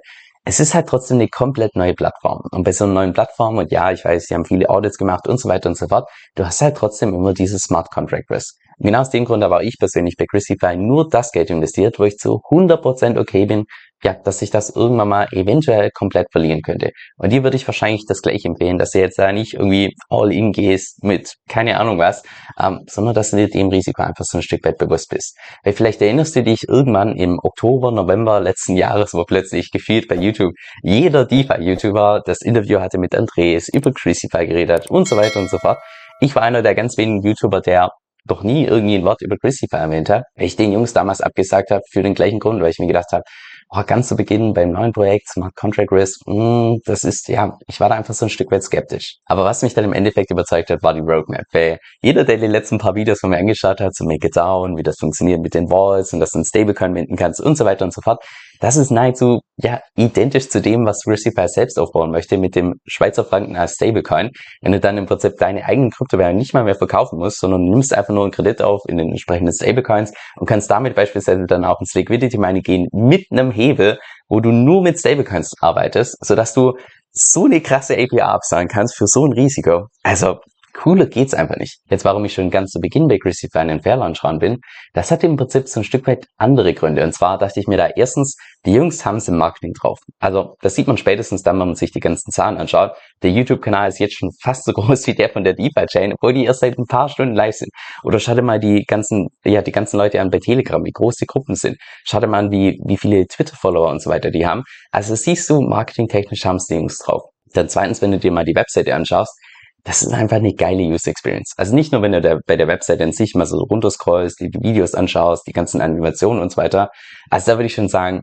es 0.50 0.60
ist 0.60 0.74
halt 0.74 0.88
trotzdem 0.88 1.18
eine 1.18 1.28
komplett 1.28 1.76
neue 1.76 1.94
Plattform. 1.94 2.42
Und 2.52 2.64
bei 2.64 2.72
so 2.72 2.86
einer 2.86 2.94
neuen 2.96 3.14
Plattform, 3.14 3.60
und 3.60 3.72
ja, 3.72 3.92
ich 3.92 4.04
weiß, 4.04 4.26
sie 4.26 4.34
haben 4.34 4.46
viele 4.46 4.68
Audits 4.68 4.98
gemacht 4.98 5.28
und 5.28 5.40
so 5.40 5.48
weiter 5.48 5.70
und 5.70 5.78
so 5.78 5.88
fort, 5.88 6.10
du 6.34 6.44
hast 6.44 6.60
halt 6.62 6.76
trotzdem 6.76 7.14
immer 7.14 7.36
dieses 7.36 7.62
Smart 7.62 7.92
Contract 7.92 8.32
Risk. 8.32 8.56
Genau 8.80 9.02
aus 9.02 9.12
dem 9.12 9.26
Grund 9.26 9.44
aber 9.44 9.58
auch 9.58 9.62
ich 9.62 9.78
persönlich 9.78 10.16
bei 10.18 10.26
Christify 10.26 10.76
nur 10.76 11.08
das 11.08 11.32
Geld 11.32 11.52
investiert, 11.52 12.00
wo 12.00 12.04
ich 12.06 12.18
zu 12.18 12.42
100% 12.50 13.20
okay 13.20 13.46
bin, 13.46 13.66
ja, 14.04 14.14
dass 14.14 14.42
ich 14.42 14.50
das 14.50 14.70
irgendwann 14.76 15.10
mal 15.10 15.28
eventuell 15.32 15.92
komplett 15.92 16.28
verlieren 16.32 16.62
könnte. 16.62 16.92
Und 17.18 17.32
dir 17.32 17.44
würde 17.44 17.58
ich 17.58 17.68
wahrscheinlich 17.68 18.06
das 18.08 18.22
gleich 18.22 18.46
empfehlen, 18.46 18.78
dass 18.78 18.92
du 18.92 19.00
jetzt 19.00 19.20
da 19.20 19.32
nicht 19.32 19.54
irgendwie 19.56 19.94
all 20.10 20.32
in 20.32 20.52
gehst 20.52 21.04
mit 21.04 21.34
keine 21.50 21.80
Ahnung 21.80 22.00
was, 22.00 22.24
ähm, 22.60 22.82
sondern 22.90 23.14
dass 23.14 23.32
du 23.32 23.38
dir 23.38 23.50
dem 23.50 23.70
Risiko 23.70 24.02
einfach 24.02 24.26
so 24.26 24.38
ein 24.38 24.42
Stück 24.42 24.64
weit 24.66 24.78
bewusst 24.78 25.10
bist. 25.10 25.38
Weil 25.64 25.74
vielleicht 25.74 26.02
erinnerst 26.02 26.36
du 26.36 26.44
dich 26.44 26.64
irgendwann 26.68 27.16
im 27.16 27.40
Oktober, 27.42 27.92
November 27.92 28.40
letzten 28.40 28.78
Jahres, 28.78 29.14
wo 29.14 29.24
plötzlich 29.26 29.72
gefühlt 29.72 30.08
bei 30.08 30.16
YouTube 30.16 30.54
jeder 30.82 31.26
DeFi-YouTuber 31.26 32.22
das 32.26 32.42
Interview 32.42 32.80
hatte 32.80 32.98
mit 32.98 33.16
Andres, 33.16 33.68
über 33.70 33.92
Crucify 33.92 34.48
geredet 34.48 34.90
und 34.90 35.08
so 35.08 35.18
weiter 35.18 35.40
und 35.40 35.50
so 35.50 35.58
fort. 35.58 35.78
Ich 36.22 36.36
war 36.36 36.44
einer 36.44 36.62
der 36.62 36.76
ganz 36.76 36.98
wenigen 36.98 37.22
YouTuber, 37.22 37.62
der 37.62 37.90
doch 38.26 38.44
nie 38.44 38.66
irgendwie 38.66 38.96
ein 38.96 39.06
Wort 39.06 39.22
über 39.22 39.38
Crucify 39.38 39.78
erwähnt 39.78 40.10
habe, 40.10 40.24
weil 40.36 40.46
ich 40.46 40.56
den 40.56 40.72
Jungs 40.72 40.94
damals 40.94 41.22
abgesagt 41.22 41.72
habe 41.72 41.82
für 41.92 42.04
den 42.04 42.14
gleichen 42.14 42.40
Grund, 42.40 42.62
weil 42.62 42.72
ich 42.72 42.80
mir 42.80 42.88
gedacht 42.88 43.12
habe, 43.12 43.24
oh, 43.70 43.84
ganz 43.86 44.08
zu 44.08 44.16
Beginn 44.16 44.54
beim 44.54 44.72
neuen 44.72 44.92
Projekt, 44.92 45.30
Smart 45.30 45.56
Contract 45.56 45.92
Risk, 45.92 46.22
mh, 46.26 46.34
hm, 46.34 46.80
das 46.86 47.04
ist, 47.04 47.28
ja, 47.28 47.58
ich 47.68 47.80
war 47.80 47.90
da 47.90 47.96
einfach 47.96 48.14
so 48.14 48.26
ein 48.26 48.30
Stück 48.30 48.52
weit 48.52 48.64
skeptisch. 48.64 49.18
Aber 49.26 49.46
was 49.46 49.62
mich 49.62 49.74
dann 49.74 49.86
im 49.86 49.94
Endeffekt 49.94 50.32
überzeugt 50.32 50.70
hat, 50.70 50.82
war 50.84 50.94
die 50.94 51.02
Roadmap. 51.02 51.46
Weil 51.52 51.80
jeder, 52.02 52.24
der 52.24 52.38
die 52.38 52.48
letzten 52.48 52.80
paar 52.80 52.96
Videos 52.96 53.20
von 53.20 53.30
mir 53.30 53.38
angeschaut 53.38 53.80
hat, 53.80 53.96
so 53.96 54.06
Make 54.06 54.28
It 54.28 54.36
Down, 54.36 54.78
wie 54.78 54.84
das 54.84 54.98
funktioniert 55.00 55.42
mit 55.42 55.54
den 55.54 55.70
Walls 55.70 56.14
und 56.14 56.20
dass 56.20 56.32
du 56.32 56.40
ein 56.40 56.46
Stablecoin 56.46 56.94
minden 56.94 57.16
kannst 57.16 57.42
und 57.42 57.58
so 57.58 57.66
weiter 57.66 57.86
und 57.86 57.94
so 57.94 58.02
fort, 58.02 58.24
das 58.60 58.76
ist 58.76 58.92
nahezu 58.92 59.40
ja 59.58 59.82
identisch 59.96 60.50
zu 60.50 60.62
dem, 60.62 60.86
was 60.86 61.04
Recipy 61.08 61.48
selbst 61.48 61.80
aufbauen 61.80 62.12
möchte 62.12 62.38
mit 62.38 62.56
dem 62.56 62.76
Schweizer 62.86 63.24
Franken 63.24 63.56
als 63.56 63.76
Stablecoin. 63.76 64.32
Wenn 64.62 64.72
du 64.74 64.80
dann 64.80 64.98
im 64.98 65.06
Prinzip 65.06 65.38
deine 65.38 65.66
eigenen 65.66 65.92
Kryptowährungen 65.92 66.38
nicht 66.38 66.54
mal 66.54 66.64
mehr 66.64 66.76
verkaufen 66.76 67.20
musst, 67.20 67.40
sondern 67.40 67.64
nimmst 67.64 67.94
einfach 67.94 68.14
nur 68.14 68.24
einen 68.24 68.32
Kredit 68.32 68.62
auf 68.62 68.82
in 68.88 68.98
den 68.98 69.10
entsprechenden 69.10 69.54
Stablecoins 69.54 70.14
und 70.38 70.46
kannst 70.46 70.70
damit 70.70 70.96
beispielsweise 70.96 71.46
dann 71.46 71.64
auch 71.64 71.80
ins 71.80 71.94
Liquidity 71.94 72.38
Mining 72.38 72.64
gehen 72.64 72.88
mit 72.92 73.28
einem 73.32 73.52
Hebel, 73.52 73.98
wo 74.28 74.40
du 74.42 74.52
nur 74.52 74.82
mit 74.82 75.00
Stablecoins 75.00 75.54
arbeitest, 75.62 76.18
sodass 76.26 76.54
du 76.54 76.74
so 77.12 77.46
eine 77.46 77.62
krasse 77.62 77.96
API 77.96 78.22
abzahlen 78.22 78.68
kannst 78.68 78.96
für 78.96 79.08
so 79.08 79.26
ein 79.26 79.34
Risiko. 79.34 79.88
Also 80.04 80.40
Cooler 80.74 81.06
geht's 81.06 81.34
einfach 81.34 81.58
nicht. 81.58 81.80
Jetzt, 81.90 82.06
warum 82.06 82.26
ich 82.26 82.34
schon 82.34 82.50
ganz 82.50 82.72
zu 82.72 82.80
Beginn 82.80 83.08
bei 83.08 83.18
Crucify 83.18 83.60
in 83.60 83.68
den 83.68 83.82
Fairlaunch 83.82 84.24
ran 84.24 84.40
bin, 84.40 84.58
das 84.94 85.12
hat 85.12 85.24
im 85.24 85.36
Prinzip 85.36 85.68
so 85.68 85.82
ein 85.82 85.84
Stück 85.84 86.08
weit 86.08 86.26
andere 86.38 86.74
Gründe. 86.74 87.04
Und 87.04 87.14
zwar 87.14 87.38
dachte 87.38 87.60
ich 87.60 87.68
mir 87.68 87.78
da 87.78 87.88
erstens, 87.88 88.38
die 88.66 88.74
Jungs 88.74 89.06
haben 89.06 89.18
es 89.18 89.28
im 89.28 89.38
Marketing 89.38 89.74
drauf. 89.74 90.00
Also, 90.20 90.56
das 90.62 90.76
sieht 90.76 90.88
man 90.88 90.98
spätestens 90.98 91.44
dann, 91.44 91.60
wenn 91.60 91.68
man 91.68 91.76
sich 91.76 91.92
die 91.92 92.00
ganzen 92.00 92.32
Zahlen 92.32 92.58
anschaut. 92.58 92.92
Der 93.24 93.32
YouTube-Kanal 93.32 93.90
ist 93.90 94.00
jetzt 94.00 94.18
schon 94.18 94.32
fast 94.42 94.66
so 94.66 94.72
groß 94.74 95.08
wie 95.08 95.16
der 95.16 95.30
von 95.30 95.44
der 95.44 95.54
DeFi-Chain, 95.54 96.14
obwohl 96.14 96.34
die 96.34 96.46
erst 96.46 96.60
seit 96.60 96.78
ein 96.78 96.86
paar 96.86 97.10
Stunden 97.10 97.36
live 97.36 97.56
sind. 97.56 97.72
Oder 98.04 98.20
schau 98.20 98.36
dir 98.36 98.42
mal 98.42 98.60
die 98.60 98.84
ganzen, 98.86 99.30
ja, 99.46 99.62
die 99.62 99.72
ganzen 99.72 99.98
Leute 99.98 100.20
an 100.22 100.30
bei 100.30 100.40
Telegram, 100.40 100.84
wie 100.84 100.92
groß 100.92 101.16
die 101.16 101.26
Gruppen 101.26 101.56
sind. 101.56 101.78
Schau 102.04 102.20
dir 102.20 102.28
mal 102.28 102.40
an, 102.40 102.52
wie, 102.52 102.80
wie 102.86 102.98
viele 102.98 103.26
Twitter-Follower 103.28 103.90
und 103.90 104.02
so 104.02 104.10
weiter 104.10 104.32
die 104.32 104.46
haben. 104.46 104.64
Also, 104.92 105.16
siehst 105.16 105.50
du, 105.50 105.62
marketingtechnisch 105.62 106.46
haben 106.46 106.58
es 106.58 106.66
die 106.66 106.76
Jungs 106.76 106.98
drauf. 106.98 107.24
Dann 107.54 107.70
zweitens, 107.70 108.02
wenn 108.02 108.12
du 108.12 108.20
dir 108.20 108.32
mal 108.32 108.46
die 108.46 108.56
Webseite 108.56 108.94
anschaust, 108.94 109.34
das 109.84 110.02
ist 110.02 110.14
einfach 110.14 110.38
eine 110.38 110.54
geile 110.54 110.84
User 110.84 111.10
Experience. 111.10 111.54
Also 111.58 111.74
nicht 111.74 111.92
nur, 111.92 112.02
wenn 112.02 112.12
du 112.12 112.22
der, 112.22 112.40
bei 112.46 112.56
der 112.56 112.68
Website 112.68 113.02
an 113.02 113.14
sich 113.14 113.34
mal 113.36 113.46
so 113.46 113.58
runterscrollst, 113.58 114.40
die, 114.40 114.52
Videos 114.60 114.94
anschaust, 114.94 115.48
die 115.48 115.54
ganzen 115.54 115.82
Animationen 115.82 116.42
und 116.42 116.52
so 116.52 116.58
weiter. 116.58 116.90
Also 117.30 117.52
da 117.52 117.58
würde 117.58 117.68
ich 117.68 117.74
schon 117.74 117.90
sagen, 117.90 118.22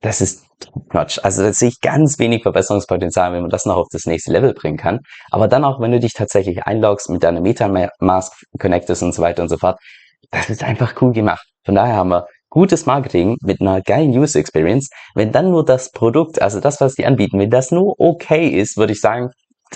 das 0.00 0.20
ist 0.20 0.44
Quatsch. 0.90 1.18
Also 1.22 1.42
da 1.42 1.52
sehe 1.52 1.68
ich 1.68 1.80
ganz 1.80 2.18
wenig 2.18 2.42
Verbesserungspotenzial, 2.42 3.32
wenn 3.32 3.42
man 3.42 3.50
das 3.50 3.64
noch 3.64 3.76
auf 3.76 3.86
das 3.90 4.06
nächste 4.06 4.32
Level 4.32 4.54
bringen 4.54 4.76
kann. 4.76 5.00
Aber 5.30 5.48
dann 5.48 5.64
auch, 5.64 5.80
wenn 5.80 5.92
du 5.92 6.00
dich 6.00 6.14
tatsächlich 6.14 6.64
einloggst, 6.64 7.10
mit 7.10 7.22
deiner 7.22 7.40
Metamask 7.40 8.32
connectest 8.58 9.02
und 9.02 9.14
so 9.14 9.22
weiter 9.22 9.42
und 9.42 9.48
so 9.48 9.56
fort, 9.56 9.78
das 10.30 10.50
ist 10.50 10.62
einfach 10.64 11.00
cool 11.00 11.12
gemacht. 11.12 11.46
Von 11.64 11.74
daher 11.74 11.96
haben 11.96 12.10
wir 12.10 12.26
gutes 12.50 12.86
Marketing 12.86 13.36
mit 13.42 13.60
einer 13.60 13.82
geilen 13.82 14.10
User 14.10 14.38
Experience. 14.38 14.88
Wenn 15.14 15.32
dann 15.32 15.50
nur 15.50 15.64
das 15.64 15.90
Produkt, 15.90 16.40
also 16.40 16.60
das, 16.60 16.80
was 16.80 16.94
die 16.94 17.06
anbieten, 17.06 17.38
wenn 17.38 17.50
das 17.50 17.70
nur 17.70 17.94
okay 17.98 18.48
ist, 18.48 18.76
würde 18.76 18.92
ich 18.92 19.00
sagen, 19.00 19.30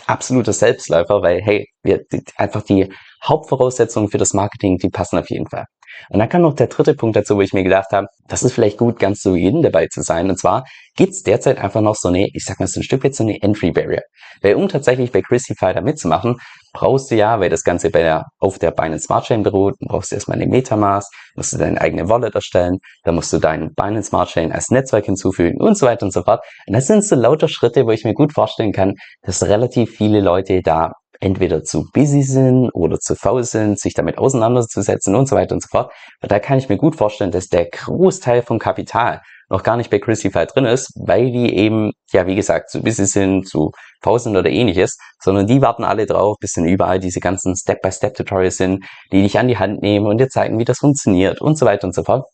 absoluter 0.06 0.52
Selbstläufer, 0.52 1.22
weil 1.22 1.40
hey, 1.42 1.66
wir, 1.82 2.02
die, 2.10 2.22
einfach 2.36 2.62
die 2.62 2.92
Hauptvoraussetzungen 3.24 4.08
für 4.08 4.18
das 4.18 4.34
Marketing, 4.34 4.78
die 4.78 4.88
passen 4.88 5.18
auf 5.18 5.30
jeden 5.30 5.48
Fall. 5.48 5.64
Und 6.10 6.18
dann 6.18 6.28
kam 6.28 6.42
noch 6.42 6.54
der 6.54 6.68
dritte 6.68 6.94
Punkt 6.94 7.16
dazu, 7.16 7.36
wo 7.36 7.42
ich 7.42 7.52
mir 7.52 7.62
gedacht 7.62 7.92
habe, 7.92 8.06
das 8.26 8.42
ist 8.42 8.52
vielleicht 8.52 8.78
gut, 8.78 8.98
ganz 8.98 9.20
zu 9.20 9.32
Beginn 9.32 9.62
dabei 9.62 9.86
zu 9.88 10.02
sein. 10.02 10.30
Und 10.30 10.38
zwar 10.38 10.64
gibt's 10.96 11.22
derzeit 11.22 11.58
einfach 11.58 11.80
noch 11.80 11.96
so 11.96 12.08
eine, 12.08 12.28
ich 12.32 12.44
sag 12.44 12.60
mal 12.60 12.66
so 12.66 12.80
ein 12.80 12.82
Stück 12.82 13.04
weit 13.04 13.14
so 13.14 13.24
eine 13.24 13.40
Entry 13.42 13.72
Barrier. 13.72 14.02
Weil 14.40 14.54
um 14.54 14.68
tatsächlich 14.68 15.12
bei 15.12 15.22
Christify 15.22 15.72
da 15.74 15.80
mitzumachen, 15.80 16.36
brauchst 16.72 17.10
du 17.10 17.16
ja, 17.16 17.40
weil 17.40 17.50
das 17.50 17.64
Ganze 17.64 17.90
bei 17.90 18.02
der, 18.02 18.26
auf 18.38 18.58
der 18.58 18.70
Binance 18.70 19.04
Smart 19.04 19.24
Chain 19.24 19.42
beruht, 19.42 19.74
brauchst 19.80 20.10
du 20.10 20.16
erstmal 20.16 20.36
eine 20.36 20.46
Metamask, 20.46 21.12
musst 21.34 21.52
du 21.52 21.58
deine 21.58 21.80
eigene 21.80 22.08
Wallet 22.08 22.34
erstellen, 22.34 22.78
dann 23.04 23.14
musst 23.14 23.32
du 23.32 23.38
deinen 23.38 23.74
Binance 23.74 24.08
Smart 24.08 24.28
Chain 24.30 24.52
als 24.52 24.70
Netzwerk 24.70 25.06
hinzufügen 25.06 25.60
und 25.60 25.76
so 25.76 25.86
weiter 25.86 26.06
und 26.06 26.12
so 26.12 26.22
fort. 26.22 26.42
Und 26.66 26.74
das 26.74 26.86
sind 26.86 27.04
so 27.04 27.14
lauter 27.14 27.48
Schritte, 27.48 27.86
wo 27.86 27.90
ich 27.90 28.04
mir 28.04 28.14
gut 28.14 28.32
vorstellen 28.32 28.72
kann, 28.72 28.94
dass 29.22 29.42
relativ 29.44 29.90
viele 29.96 30.20
Leute 30.20 30.62
da 30.62 30.92
entweder 31.22 31.62
zu 31.62 31.88
busy 31.92 32.22
sind 32.22 32.70
oder 32.74 32.98
zu 32.98 33.14
faul 33.14 33.44
sind, 33.44 33.78
sich 33.78 33.94
damit 33.94 34.18
auseinanderzusetzen 34.18 35.14
und 35.14 35.28
so 35.28 35.36
weiter 35.36 35.54
und 35.54 35.62
so 35.62 35.68
fort. 35.70 35.92
Aber 36.20 36.28
da 36.28 36.40
kann 36.40 36.58
ich 36.58 36.68
mir 36.68 36.76
gut 36.76 36.96
vorstellen, 36.96 37.30
dass 37.30 37.46
der 37.46 37.66
Großteil 37.70 38.42
vom 38.42 38.58
Kapital, 38.58 39.20
noch 39.52 39.62
gar 39.62 39.76
nicht 39.76 39.90
bei 39.90 39.98
Crucify 39.98 40.46
drin 40.46 40.64
ist, 40.64 40.90
weil 40.96 41.30
die 41.30 41.54
eben, 41.54 41.92
ja, 42.10 42.26
wie 42.26 42.34
gesagt, 42.34 42.70
zu 42.70 42.82
busy 42.82 43.04
sind, 43.04 43.46
zu 43.46 43.70
fausend 44.02 44.34
oder 44.34 44.48
ähnliches, 44.48 44.96
sondern 45.20 45.46
die 45.46 45.60
warten 45.60 45.84
alle 45.84 46.06
drauf, 46.06 46.36
bis 46.40 46.54
dann 46.54 46.64
überall 46.64 46.98
diese 46.98 47.20
ganzen 47.20 47.54
Step-by-Step-Tutorials 47.54 48.56
sind, 48.56 48.84
die 49.12 49.22
dich 49.22 49.38
an 49.38 49.48
die 49.48 49.58
Hand 49.58 49.82
nehmen 49.82 50.06
und 50.06 50.18
dir 50.18 50.28
zeigen, 50.28 50.58
wie 50.58 50.64
das 50.64 50.78
funktioniert 50.78 51.42
und 51.42 51.58
so 51.58 51.66
weiter 51.66 51.86
und 51.86 51.94
so 51.94 52.02
fort. 52.02 52.24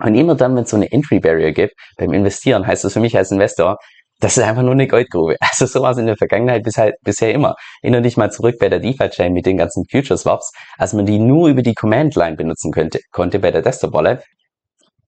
Und 0.00 0.16
immer 0.16 0.34
dann, 0.34 0.56
wenn 0.56 0.64
es 0.64 0.70
so 0.70 0.76
eine 0.76 0.90
Entry 0.90 1.20
Barrier 1.20 1.52
gibt 1.52 1.74
beim 1.96 2.12
Investieren, 2.12 2.66
heißt 2.66 2.84
das 2.84 2.92
für 2.92 3.00
mich 3.00 3.16
als 3.16 3.30
Investor, 3.30 3.76
das 4.18 4.36
ist 4.36 4.42
einfach 4.42 4.62
nur 4.62 4.72
eine 4.72 4.88
Goldgrube. 4.88 5.36
Also 5.48 5.66
so 5.66 5.82
war 5.82 5.92
es 5.92 5.98
in 5.98 6.06
der 6.06 6.16
Vergangenheit 6.16 6.64
bis 6.64 6.76
halt, 6.76 6.96
bisher 7.02 7.32
immer. 7.32 7.54
Erinnere 7.80 8.02
dich 8.02 8.16
mal 8.16 8.32
zurück 8.32 8.56
bei 8.58 8.68
der 8.68 8.80
DeFi-Chain 8.80 9.32
mit 9.32 9.46
den 9.46 9.56
ganzen 9.56 9.84
Future 9.88 10.18
Swaps, 10.18 10.50
als 10.78 10.94
man 10.94 11.06
die 11.06 11.20
nur 11.20 11.48
über 11.48 11.62
die 11.62 11.74
Command-Line 11.74 12.36
benutzen 12.36 12.72
könnte, 12.72 12.98
konnte 13.12 13.38
bei 13.38 13.52
der 13.52 13.62
Desktop-Wallet. 13.62 14.24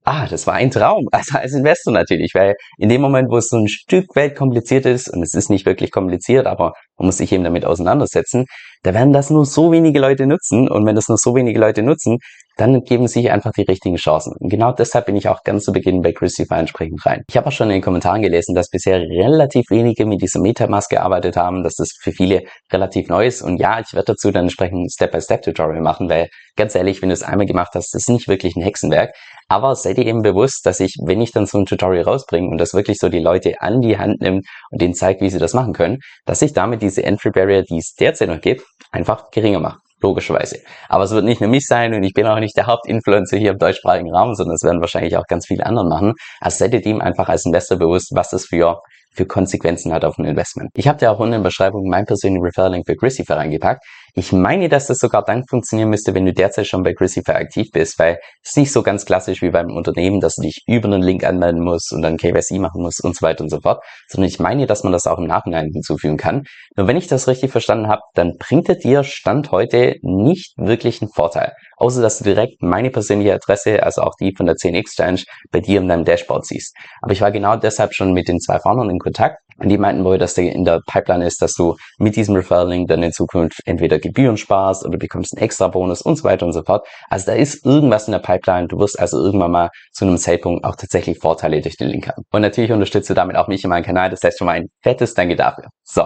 Ah, 0.05 0.27
das 0.27 0.47
war 0.47 0.55
ein 0.55 0.71
Traum. 0.71 1.07
Also 1.11 1.37
als 1.37 1.53
Investor 1.53 1.93
natürlich, 1.93 2.31
weil 2.33 2.55
in 2.77 2.89
dem 2.89 3.01
Moment, 3.01 3.29
wo 3.29 3.37
es 3.37 3.49
so 3.49 3.57
ein 3.57 3.67
Stück 3.67 4.15
weit 4.15 4.35
kompliziert 4.35 4.85
ist, 4.85 5.09
und 5.09 5.21
es 5.21 5.33
ist 5.33 5.49
nicht 5.49 5.65
wirklich 5.65 5.91
kompliziert, 5.91 6.47
aber 6.47 6.73
man 6.97 7.07
muss 7.07 7.17
sich 7.17 7.31
eben 7.31 7.43
damit 7.43 7.65
auseinandersetzen, 7.65 8.45
da 8.83 8.93
werden 8.93 9.13
das 9.13 9.29
nur 9.29 9.45
so 9.45 9.71
wenige 9.71 9.99
Leute 9.99 10.25
nutzen. 10.25 10.69
Und 10.69 10.85
wenn 10.85 10.95
das 10.95 11.09
nur 11.09 11.17
so 11.17 11.35
wenige 11.35 11.59
Leute 11.59 11.83
nutzen, 11.83 12.17
dann 12.59 12.83
geben 12.83 13.07
sich 13.07 13.31
einfach 13.31 13.51
die 13.51 13.61
richtigen 13.61 13.95
Chancen. 13.95 14.33
Und 14.37 14.49
genau 14.49 14.73
deshalb 14.73 15.05
bin 15.05 15.15
ich 15.15 15.29
auch 15.29 15.43
ganz 15.43 15.63
zu 15.63 15.71
Beginn 15.71 16.01
bei 16.01 16.11
Crucify 16.11 16.55
entsprechend 16.55 17.05
rein. 17.05 17.23
Ich 17.29 17.37
habe 17.37 17.47
auch 17.47 17.51
schon 17.51 17.69
in 17.69 17.75
den 17.75 17.81
Kommentaren 17.81 18.21
gelesen, 18.21 18.53
dass 18.53 18.69
bisher 18.69 18.99
relativ 18.99 19.69
wenige 19.69 20.05
mit 20.05 20.21
dieser 20.21 20.41
Metamask 20.41 20.89
gearbeitet 20.89 21.37
haben, 21.37 21.63
dass 21.63 21.75
das 21.75 21.91
für 22.01 22.11
viele 22.11 22.43
relativ 22.71 23.07
neu 23.07 23.27
ist. 23.27 23.41
Und 23.41 23.57
ja, 23.57 23.79
ich 23.79 23.93
werde 23.93 24.13
dazu 24.13 24.31
dann 24.31 24.43
entsprechend 24.43 24.85
ein 24.85 24.89
Step-by-Step-Tutorial 24.89 25.81
machen, 25.81 26.09
weil 26.09 26.27
ganz 26.57 26.75
ehrlich, 26.75 27.01
wenn 27.01 27.09
du 27.09 27.13
es 27.13 27.23
einmal 27.23 27.45
gemacht 27.45 27.71
hast, 27.75 27.95
ist 27.95 28.09
nicht 28.09 28.27
wirklich 28.27 28.55
ein 28.57 28.61
Hexenwerk. 28.61 29.13
Aber 29.47 29.75
seid 29.75 29.97
ihr 29.97 30.05
eben 30.05 30.21
bewusst, 30.21 30.65
dass 30.65 30.81
ich, 30.81 30.95
wenn 31.03 31.21
ich 31.21 31.31
dann 31.31 31.45
so 31.45 31.57
ein 31.57 31.65
Tutorial 31.65 32.03
rausbringe 32.03 32.49
und 32.49 32.57
das 32.59 32.73
wirklich 32.73 32.99
so 32.99 33.09
die 33.09 33.19
Leute 33.19 33.61
an 33.61 33.81
die 33.81 33.97
Hand 33.97 34.21
nimmt 34.21 34.45
und 34.69 34.81
denen 34.81 34.93
zeigt, 34.93 35.21
wie 35.21 35.29
sie 35.29 35.39
das 35.39 35.53
machen 35.53 35.73
können, 35.73 35.99
dass 36.25 36.41
ich 36.41 36.53
damit 36.53 36.81
diese 36.81 37.03
Entry 37.03 37.31
Barrier, 37.31 37.63
die 37.63 37.77
es 37.77 37.93
derzeit 37.93 38.29
noch 38.29 38.41
gibt, 38.41 38.63
einfach 38.91 39.31
geringer 39.31 39.59
mache 39.59 39.79
logischerweise. 40.01 40.59
Aber 40.87 41.03
es 41.03 41.11
wird 41.11 41.25
nicht 41.25 41.41
nur 41.41 41.49
mich 41.49 41.65
sein 41.65 41.93
und 41.93 42.03
ich 42.03 42.13
bin 42.13 42.25
auch 42.25 42.39
nicht 42.39 42.57
der 42.57 42.67
Hauptinfluencer 42.67 43.37
hier 43.37 43.51
im 43.51 43.57
deutschsprachigen 43.57 44.13
Raum, 44.13 44.33
sondern 44.35 44.55
es 44.55 44.63
werden 44.63 44.81
wahrscheinlich 44.81 45.17
auch 45.17 45.25
ganz 45.27 45.47
viele 45.47 45.65
andere 45.65 45.87
machen. 45.87 46.13
Also 46.39 46.57
seid 46.57 46.73
ihr 46.73 46.81
dem 46.81 47.01
einfach 47.01 47.29
als 47.29 47.45
Investor 47.45 47.77
bewusst, 47.77 48.11
was 48.13 48.29
das 48.29 48.45
für 48.45 48.79
für 49.11 49.25
Konsequenzen 49.25 49.91
hat 49.91 50.05
auf 50.05 50.17
ein 50.17 50.25
Investment. 50.25 50.69
Ich 50.75 50.87
habe 50.87 50.97
dir 50.97 51.11
auch 51.11 51.19
unten 51.19 51.33
in 51.33 51.41
der 51.41 51.49
Beschreibung 51.49 51.89
mein 51.89 52.05
persönlichen 52.05 52.45
Referral-Link 52.45 52.85
für 52.85 52.95
Grissify 52.95 53.33
reingepackt. 53.33 53.83
Ich 54.13 54.31
meine, 54.31 54.69
dass 54.69 54.87
das 54.87 54.99
sogar 54.99 55.23
dann 55.23 55.43
funktionieren 55.47 55.89
müsste, 55.89 56.13
wenn 56.13 56.25
du 56.25 56.33
derzeit 56.33 56.67
schon 56.67 56.83
bei 56.83 56.93
Grissify 56.93 57.31
aktiv 57.31 57.67
bist, 57.71 57.99
weil 57.99 58.19
es 58.43 58.55
nicht 58.55 58.71
so 58.71 58.83
ganz 58.83 59.05
klassisch 59.05 59.41
wie 59.41 59.49
beim 59.49 59.75
Unternehmen, 59.75 60.19
dass 60.19 60.35
du 60.35 60.43
dich 60.43 60.63
über 60.67 60.87
einen 60.87 61.01
Link 61.01 61.23
anmelden 61.23 61.63
musst 61.63 61.93
und 61.93 62.01
dann 62.01 62.17
KYC 62.17 62.59
machen 62.59 62.81
musst 62.81 63.03
und 63.03 63.15
so 63.15 63.21
weiter 63.21 63.43
und 63.43 63.49
so 63.49 63.59
fort, 63.61 63.83
sondern 64.07 64.29
ich 64.29 64.39
meine, 64.39 64.65
dass 64.65 64.83
man 64.83 64.93
das 64.93 65.07
auch 65.07 65.17
im 65.17 65.27
Nachhinein 65.27 65.71
hinzufügen 65.71 66.17
kann. 66.17 66.43
Nur 66.75 66.87
wenn 66.87 66.97
ich 66.97 67.07
das 67.07 67.27
richtig 67.27 67.51
verstanden 67.51 67.87
habe, 67.87 68.01
dann 68.13 68.37
bringt 68.37 68.69
er 68.69 68.75
dir 68.75 69.03
Stand 69.03 69.51
heute 69.51 69.95
nicht 70.01 70.53
wirklich 70.57 71.01
einen 71.01 71.11
Vorteil 71.11 71.53
außer 71.79 72.01
dass 72.01 72.19
du 72.19 72.25
direkt 72.25 72.61
meine 72.61 72.91
persönliche 72.91 73.33
Adresse, 73.33 73.81
also 73.81 74.01
auch 74.01 74.13
die 74.19 74.35
von 74.35 74.45
der 74.45 74.55
10 74.55 74.75
Exchange, 74.75 75.23
bei 75.51 75.61
dir 75.61 75.79
in 75.79 75.87
deinem 75.87 76.05
Dashboard 76.05 76.45
siehst. 76.45 76.75
Aber 77.01 77.13
ich 77.13 77.21
war 77.21 77.31
genau 77.31 77.55
deshalb 77.55 77.95
schon 77.95 78.13
mit 78.13 78.27
den 78.27 78.39
zwei 78.39 78.59
Foundern 78.59 78.89
in 78.89 78.99
Kontakt 78.99 79.39
und 79.57 79.69
die 79.69 79.77
meinten 79.77 80.03
wohl, 80.03 80.17
dass 80.17 80.35
der 80.35 80.53
in 80.53 80.65
der 80.65 80.81
Pipeline 80.85 81.25
ist, 81.25 81.41
dass 81.41 81.53
du 81.53 81.75
mit 81.97 82.15
diesem 82.15 82.35
Referral-Link 82.35 82.87
dann 82.87 83.03
in 83.03 83.11
Zukunft 83.11 83.61
entweder 83.65 83.99
Gebühren 84.09 84.37
sparst 84.37 84.85
oder 84.85 84.97
bekommst 84.97 85.35
einen 85.35 85.43
extra 85.43 85.67
Bonus 85.67 86.01
und 86.01 86.15
so 86.15 86.23
weiter 86.23 86.45
und 86.45 86.53
so 86.53 86.63
fort. 86.63 86.87
Also 87.09 87.27
da 87.27 87.33
ist 87.33 87.65
irgendwas 87.65 88.07
in 88.07 88.11
der 88.11 88.19
Pipeline. 88.19 88.67
Du 88.67 88.79
wirst 88.79 88.99
also 88.99 89.23
irgendwann 89.23 89.51
mal 89.51 89.69
zu 89.91 90.05
einem 90.05 90.17
Zeitpunkt 90.17 90.65
auch 90.65 90.75
tatsächlich 90.75 91.19
Vorteile 91.19 91.61
durch 91.61 91.77
den 91.77 91.89
Link 91.89 92.07
haben. 92.07 92.23
Und 92.31 92.41
natürlich 92.41 92.71
unterstützt 92.71 93.09
du 93.09 93.13
damit 93.13 93.35
auch 93.35 93.47
mich 93.47 93.63
in 93.63 93.69
meinem 93.69 93.83
Kanal. 93.83 94.09
Das 94.09 94.23
heißt 94.23 94.39
schon 94.39 94.47
mal 94.47 94.53
ein 94.53 94.67
fettes 94.81 95.13
Danke 95.13 95.35
dafür. 95.35 95.65
So. 95.83 96.03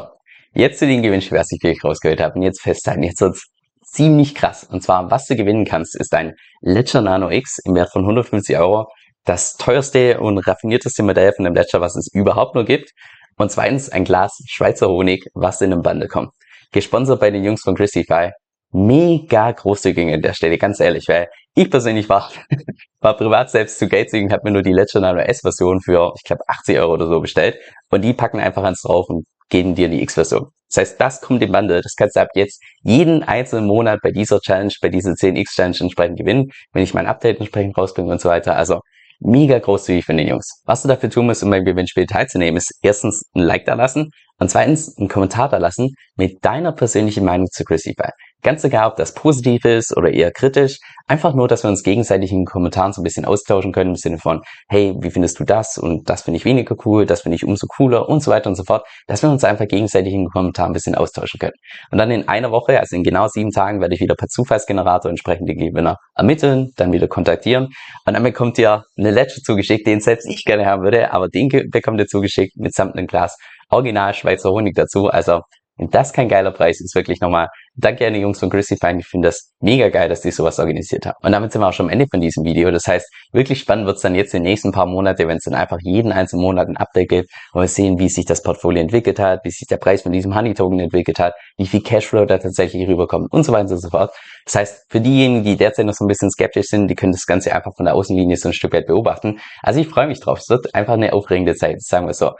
Jetzt 0.56 0.80
zu 0.80 0.86
den 0.86 1.02
Gewinnspielen, 1.02 1.40
was 1.40 1.52
ich 1.52 1.64
wirklich 1.64 1.84
rausgehört 1.84 2.22
habe. 2.22 2.36
Und 2.36 2.44
jetzt 2.44 2.62
festhalten. 2.62 3.04
Jetzt 3.04 3.22
wird's 3.22 3.48
ziemlich 3.84 4.36
krass. 4.36 4.64
Und 4.64 4.84
zwar, 4.84 5.10
was 5.10 5.26
du 5.26 5.36
gewinnen 5.36 5.66
kannst, 5.66 5.96
ist 6.00 6.14
ein 6.14 6.34
Ledger 6.62 7.02
Nano 7.02 7.30
X 7.32 7.60
im 7.64 7.74
Wert 7.74 7.92
von 7.92 8.02
150 8.02 8.58
Euro. 8.58 8.88
Das 9.26 9.56
teuerste 9.56 10.20
und 10.20 10.38
raffinierteste 10.40 11.02
Modell 11.02 11.34
von 11.34 11.46
dem 11.46 11.56
Ledger, 11.56 11.82
was 11.82 11.96
es 11.96 12.10
überhaupt 12.14 12.56
nur 12.56 12.66
gibt. 12.66 12.92
Und 13.38 13.52
zweitens 13.52 13.90
ein 13.90 14.04
Glas 14.04 14.38
Schweizer 14.48 14.90
Honig, 14.90 15.26
was 15.34 15.62
in 15.62 15.72
einem 15.72 15.82
Bande 15.82 16.08
kommt. 16.08 16.32
Gesponsert 16.74 17.20
bei 17.20 17.32
den 17.32 17.44
Jungs 17.44 17.62
von 17.62 17.76
Christify. 17.76 18.32
Mega 18.72 19.52
großzügig 19.52 20.12
an 20.12 20.22
der 20.22 20.34
Stelle, 20.34 20.58
ganz 20.58 20.80
ehrlich, 20.80 21.08
weil 21.08 21.28
ich 21.56 21.70
persönlich 21.70 22.10
war, 22.10 22.32
war 23.00 23.16
privat 23.16 23.52
selbst 23.52 23.78
zu 23.78 23.88
geizig 23.88 24.24
und 24.24 24.34
habe 24.34 24.42
mir 24.46 24.52
nur 24.52 24.64
die 24.64 24.74
Ledger 24.74 25.00
Nano 25.00 25.20
S 25.20 25.42
Version 25.42 25.80
für, 25.80 26.12
ich 26.18 26.24
glaube, 26.24 26.42
80 26.48 26.80
Euro 26.80 26.94
oder 26.94 27.08
so 27.08 27.22
bestellt. 27.22 27.58
Und 27.92 28.02
die 28.02 28.14
packen 28.14 28.40
einfach 28.40 28.64
eins 28.64 28.82
drauf 28.82 29.08
und 29.08 29.26
geben 29.50 29.76
dir 29.76 29.88
die 29.90 30.02
X-Version. 30.02 30.48
Das 30.70 30.82
heißt, 30.82 31.00
das 31.00 31.22
kommt 31.22 31.44
im 31.44 31.52
Bundle. 31.52 31.82
Das 31.82 31.94
kannst 31.96 32.16
du 32.16 32.22
ab 32.22 32.30
jetzt 32.34 32.60
jeden 32.82 33.22
einzelnen 33.22 33.68
Monat 33.68 34.00
bei 34.02 34.10
dieser 34.10 34.40
Challenge, 34.40 34.74
bei 34.82 34.90
dieser 34.90 35.12
10X-Challenge 35.12 35.78
entsprechend 35.82 36.18
gewinnen, 36.18 36.50
wenn 36.72 36.84
ich 36.84 36.96
mein 36.96 37.06
Update 37.06 37.40
entsprechend 37.40 37.78
rausbringe 37.78 38.12
und 38.12 38.20
so 38.20 38.30
weiter. 38.30 38.56
Also 38.56 38.80
mega 39.20 39.60
großzügig 39.60 40.06
von 40.06 40.18
den 40.18 40.28
Jungs. 40.28 40.64
Was 40.66 40.82
du 40.82 40.88
dafür 40.88 41.12
tun 41.12 41.28
musst, 41.28 41.44
um 41.44 41.52
beim 41.52 41.64
Gewinnspiel 41.64 42.08
teilzunehmen, 42.08 42.58
ist 42.58 42.74
erstens 42.82 43.30
ein 43.36 43.44
Like 43.44 43.66
da 43.66 43.76
lassen 43.76 44.10
und 44.44 44.50
zweitens 44.50 44.98
einen 44.98 45.08
Kommentar 45.08 45.48
da 45.48 45.58
lassen 45.58 45.96
mit 46.18 46.44
deiner 46.44 46.74
persönlichen 46.74 47.24
Meinung 47.24 47.48
zu 47.50 47.64
Crucify. 47.64 48.10
Ganz 48.42 48.62
egal, 48.66 48.90
ob 48.90 48.98
das 48.98 49.14
positiv 49.14 49.64
ist 49.64 49.96
oder 49.96 50.12
eher 50.12 50.34
kritisch, 50.34 50.80
einfach 51.08 51.34
nur, 51.34 51.48
dass 51.48 51.64
wir 51.64 51.70
uns 51.70 51.82
gegenseitig 51.82 52.34
in 52.34 52.40
den 52.40 52.46
Kommentaren 52.46 52.92
so 52.92 53.00
ein 53.00 53.06
bisschen 53.06 53.24
austauschen 53.24 53.72
können 53.72 53.92
im 53.92 53.96
Sinne 53.96 54.18
von, 54.18 54.42
hey, 54.68 54.94
wie 55.00 55.12
findest 55.12 55.40
du 55.40 55.46
das 55.46 55.78
und 55.78 56.10
das 56.10 56.24
finde 56.24 56.40
ich 56.40 56.44
weniger 56.44 56.76
cool, 56.86 57.06
das 57.06 57.22
finde 57.22 57.38
ich 57.38 57.46
umso 57.46 57.68
cooler 57.68 58.10
und 58.10 58.22
so 58.22 58.32
weiter 58.32 58.50
und 58.50 58.56
so 58.56 58.66
fort, 58.66 58.86
dass 59.08 59.24
wir 59.24 59.30
uns 59.30 59.46
einfach 59.46 59.66
gegenseitig 59.66 60.12
in 60.12 60.24
den 60.24 60.30
Kommentaren 60.30 60.72
ein 60.72 60.74
bisschen 60.74 60.96
austauschen 60.96 61.40
können. 61.40 61.54
Und 61.90 62.00
dann 62.00 62.12
in 62.12 62.28
einer 62.28 62.52
Woche, 62.52 62.82
also 62.82 62.98
in 62.98 63.04
genau 63.04 63.30
sieben 63.30 63.52
Tagen, 63.52 63.80
werde 63.80 63.96
ich 63.96 64.02
wieder 64.02 64.16
per 64.16 64.28
Zufallsgenerator 64.28 65.10
entsprechend 65.10 65.48
die 65.48 65.56
Gewinner 65.56 65.96
ermitteln, 66.14 66.72
dann 66.76 66.92
wieder 66.92 67.08
kontaktieren 67.08 67.70
und 68.06 68.14
dann 68.14 68.24
bekommt 68.24 68.58
ihr 68.58 68.84
eine 68.98 69.12
Ledger 69.12 69.42
zugeschickt, 69.42 69.88
den 69.88 70.02
selbst 70.02 70.28
ich 70.30 70.44
gerne 70.44 70.66
haben 70.66 70.84
würde, 70.84 71.14
aber 71.14 71.30
den 71.30 71.48
bekommt 71.72 72.02
ihr 72.02 72.08
zugeschickt 72.08 72.58
mitsamt 72.58 72.98
einem 72.98 73.08
Glas 73.08 73.38
Original 73.74 74.14
Schweizer 74.14 74.52
Honig 74.52 74.76
dazu. 74.76 75.08
Also 75.08 75.42
wenn 75.78 75.90
das 75.90 76.14
kein 76.14 76.30
geiler 76.30 76.52
Preis 76.52 76.80
ist, 76.82 76.94
wirklich 76.94 77.20
nochmal 77.20 77.48
danke 77.76 78.06
an 78.06 78.14
die 78.14 78.20
Jungs 78.20 78.40
von 78.40 78.52
Fine. 78.52 79.00
Ich 79.00 79.08
finde 79.08 79.30
das 79.30 79.54
mega 79.60 79.90
geil, 79.90 80.08
dass 80.08 80.22
die 80.22 80.30
sowas 80.30 80.60
organisiert 80.60 81.08
haben. 81.08 81.18
Und 81.24 81.32
damit 81.32 81.52
sind 81.52 81.62
wir 81.62 81.68
auch 81.68 81.74
schon 81.74 81.88
am 81.88 81.92
Ende 81.92 82.06
von 82.12 82.22
diesem 82.22 82.44
Video. 82.44 82.70
Das 82.70 82.86
heißt, 82.86 83.08
wirklich 83.32 83.60
spannend 83.60 83.88
wird 83.88 83.96
es 83.96 84.04
dann 84.04 84.14
jetzt 84.14 84.36
in 84.36 84.44
den 84.44 84.52
nächsten 84.52 84.72
paar 84.72 84.86
Monate, 84.86 85.28
wenn 85.28 85.38
es 85.38 85.44
dann 85.44 85.56
einfach 85.56 85.80
jeden 85.82 86.12
einzelnen 86.12 86.44
Monat 86.44 86.68
ein 86.68 86.78
Update 86.78 87.10
gibt, 87.10 87.30
wo 87.54 87.62
wir 87.62 87.68
sehen, 87.68 87.98
wie 87.98 88.10
sich 88.10 88.26
das 88.26 88.44
Portfolio 88.44 88.82
entwickelt 88.82 89.18
hat, 89.18 89.40
wie 89.44 89.50
sich 89.50 89.68
der 89.68 89.78
Preis 89.78 90.04
von 90.04 90.12
diesem 90.12 90.36
Honey 90.36 90.54
Token 90.54 90.80
entwickelt 90.80 91.18
hat, 91.18 91.34
wie 91.58 91.66
viel 91.66 91.82
Cashflow 91.82 92.26
da 92.26 92.38
tatsächlich 92.38 92.88
rüberkommt 92.88 93.32
und 93.32 93.44
so 93.44 93.52
weiter 93.52 93.72
und 93.72 93.80
so 93.80 93.90
fort. 93.90 94.12
Das 94.46 94.56
heißt, 94.56 94.86
für 94.90 95.02
diejenigen, 95.02 95.44
die 95.44 95.56
derzeit 95.56 95.86
noch 95.86 95.94
so 95.94 96.04
ein 96.06 96.08
bisschen 96.08 96.30
skeptisch 96.30 96.68
sind, 96.68 96.88
die 96.90 96.96
können 96.96 97.14
das 97.14 97.26
Ganze 97.26 97.56
einfach 97.56 97.72
von 97.76 97.86
der 97.86 97.96
Außenlinie 97.96 98.38
so 98.38 98.50
ein 98.50 98.54
Stück 98.54 98.74
weit 98.74 98.88
beobachten. 98.88 99.40
Also 99.62 99.80
ich 99.80 99.88
freue 99.88 100.08
mich 100.08 100.20
drauf. 100.20 100.40
Es 100.40 100.50
wird 100.50 100.76
einfach 100.76 100.94
eine 100.94 101.14
aufregende 101.14 101.56
Zeit, 101.56 101.82
sagen 101.82 102.06
wir 102.06 102.14
so. 102.14 102.32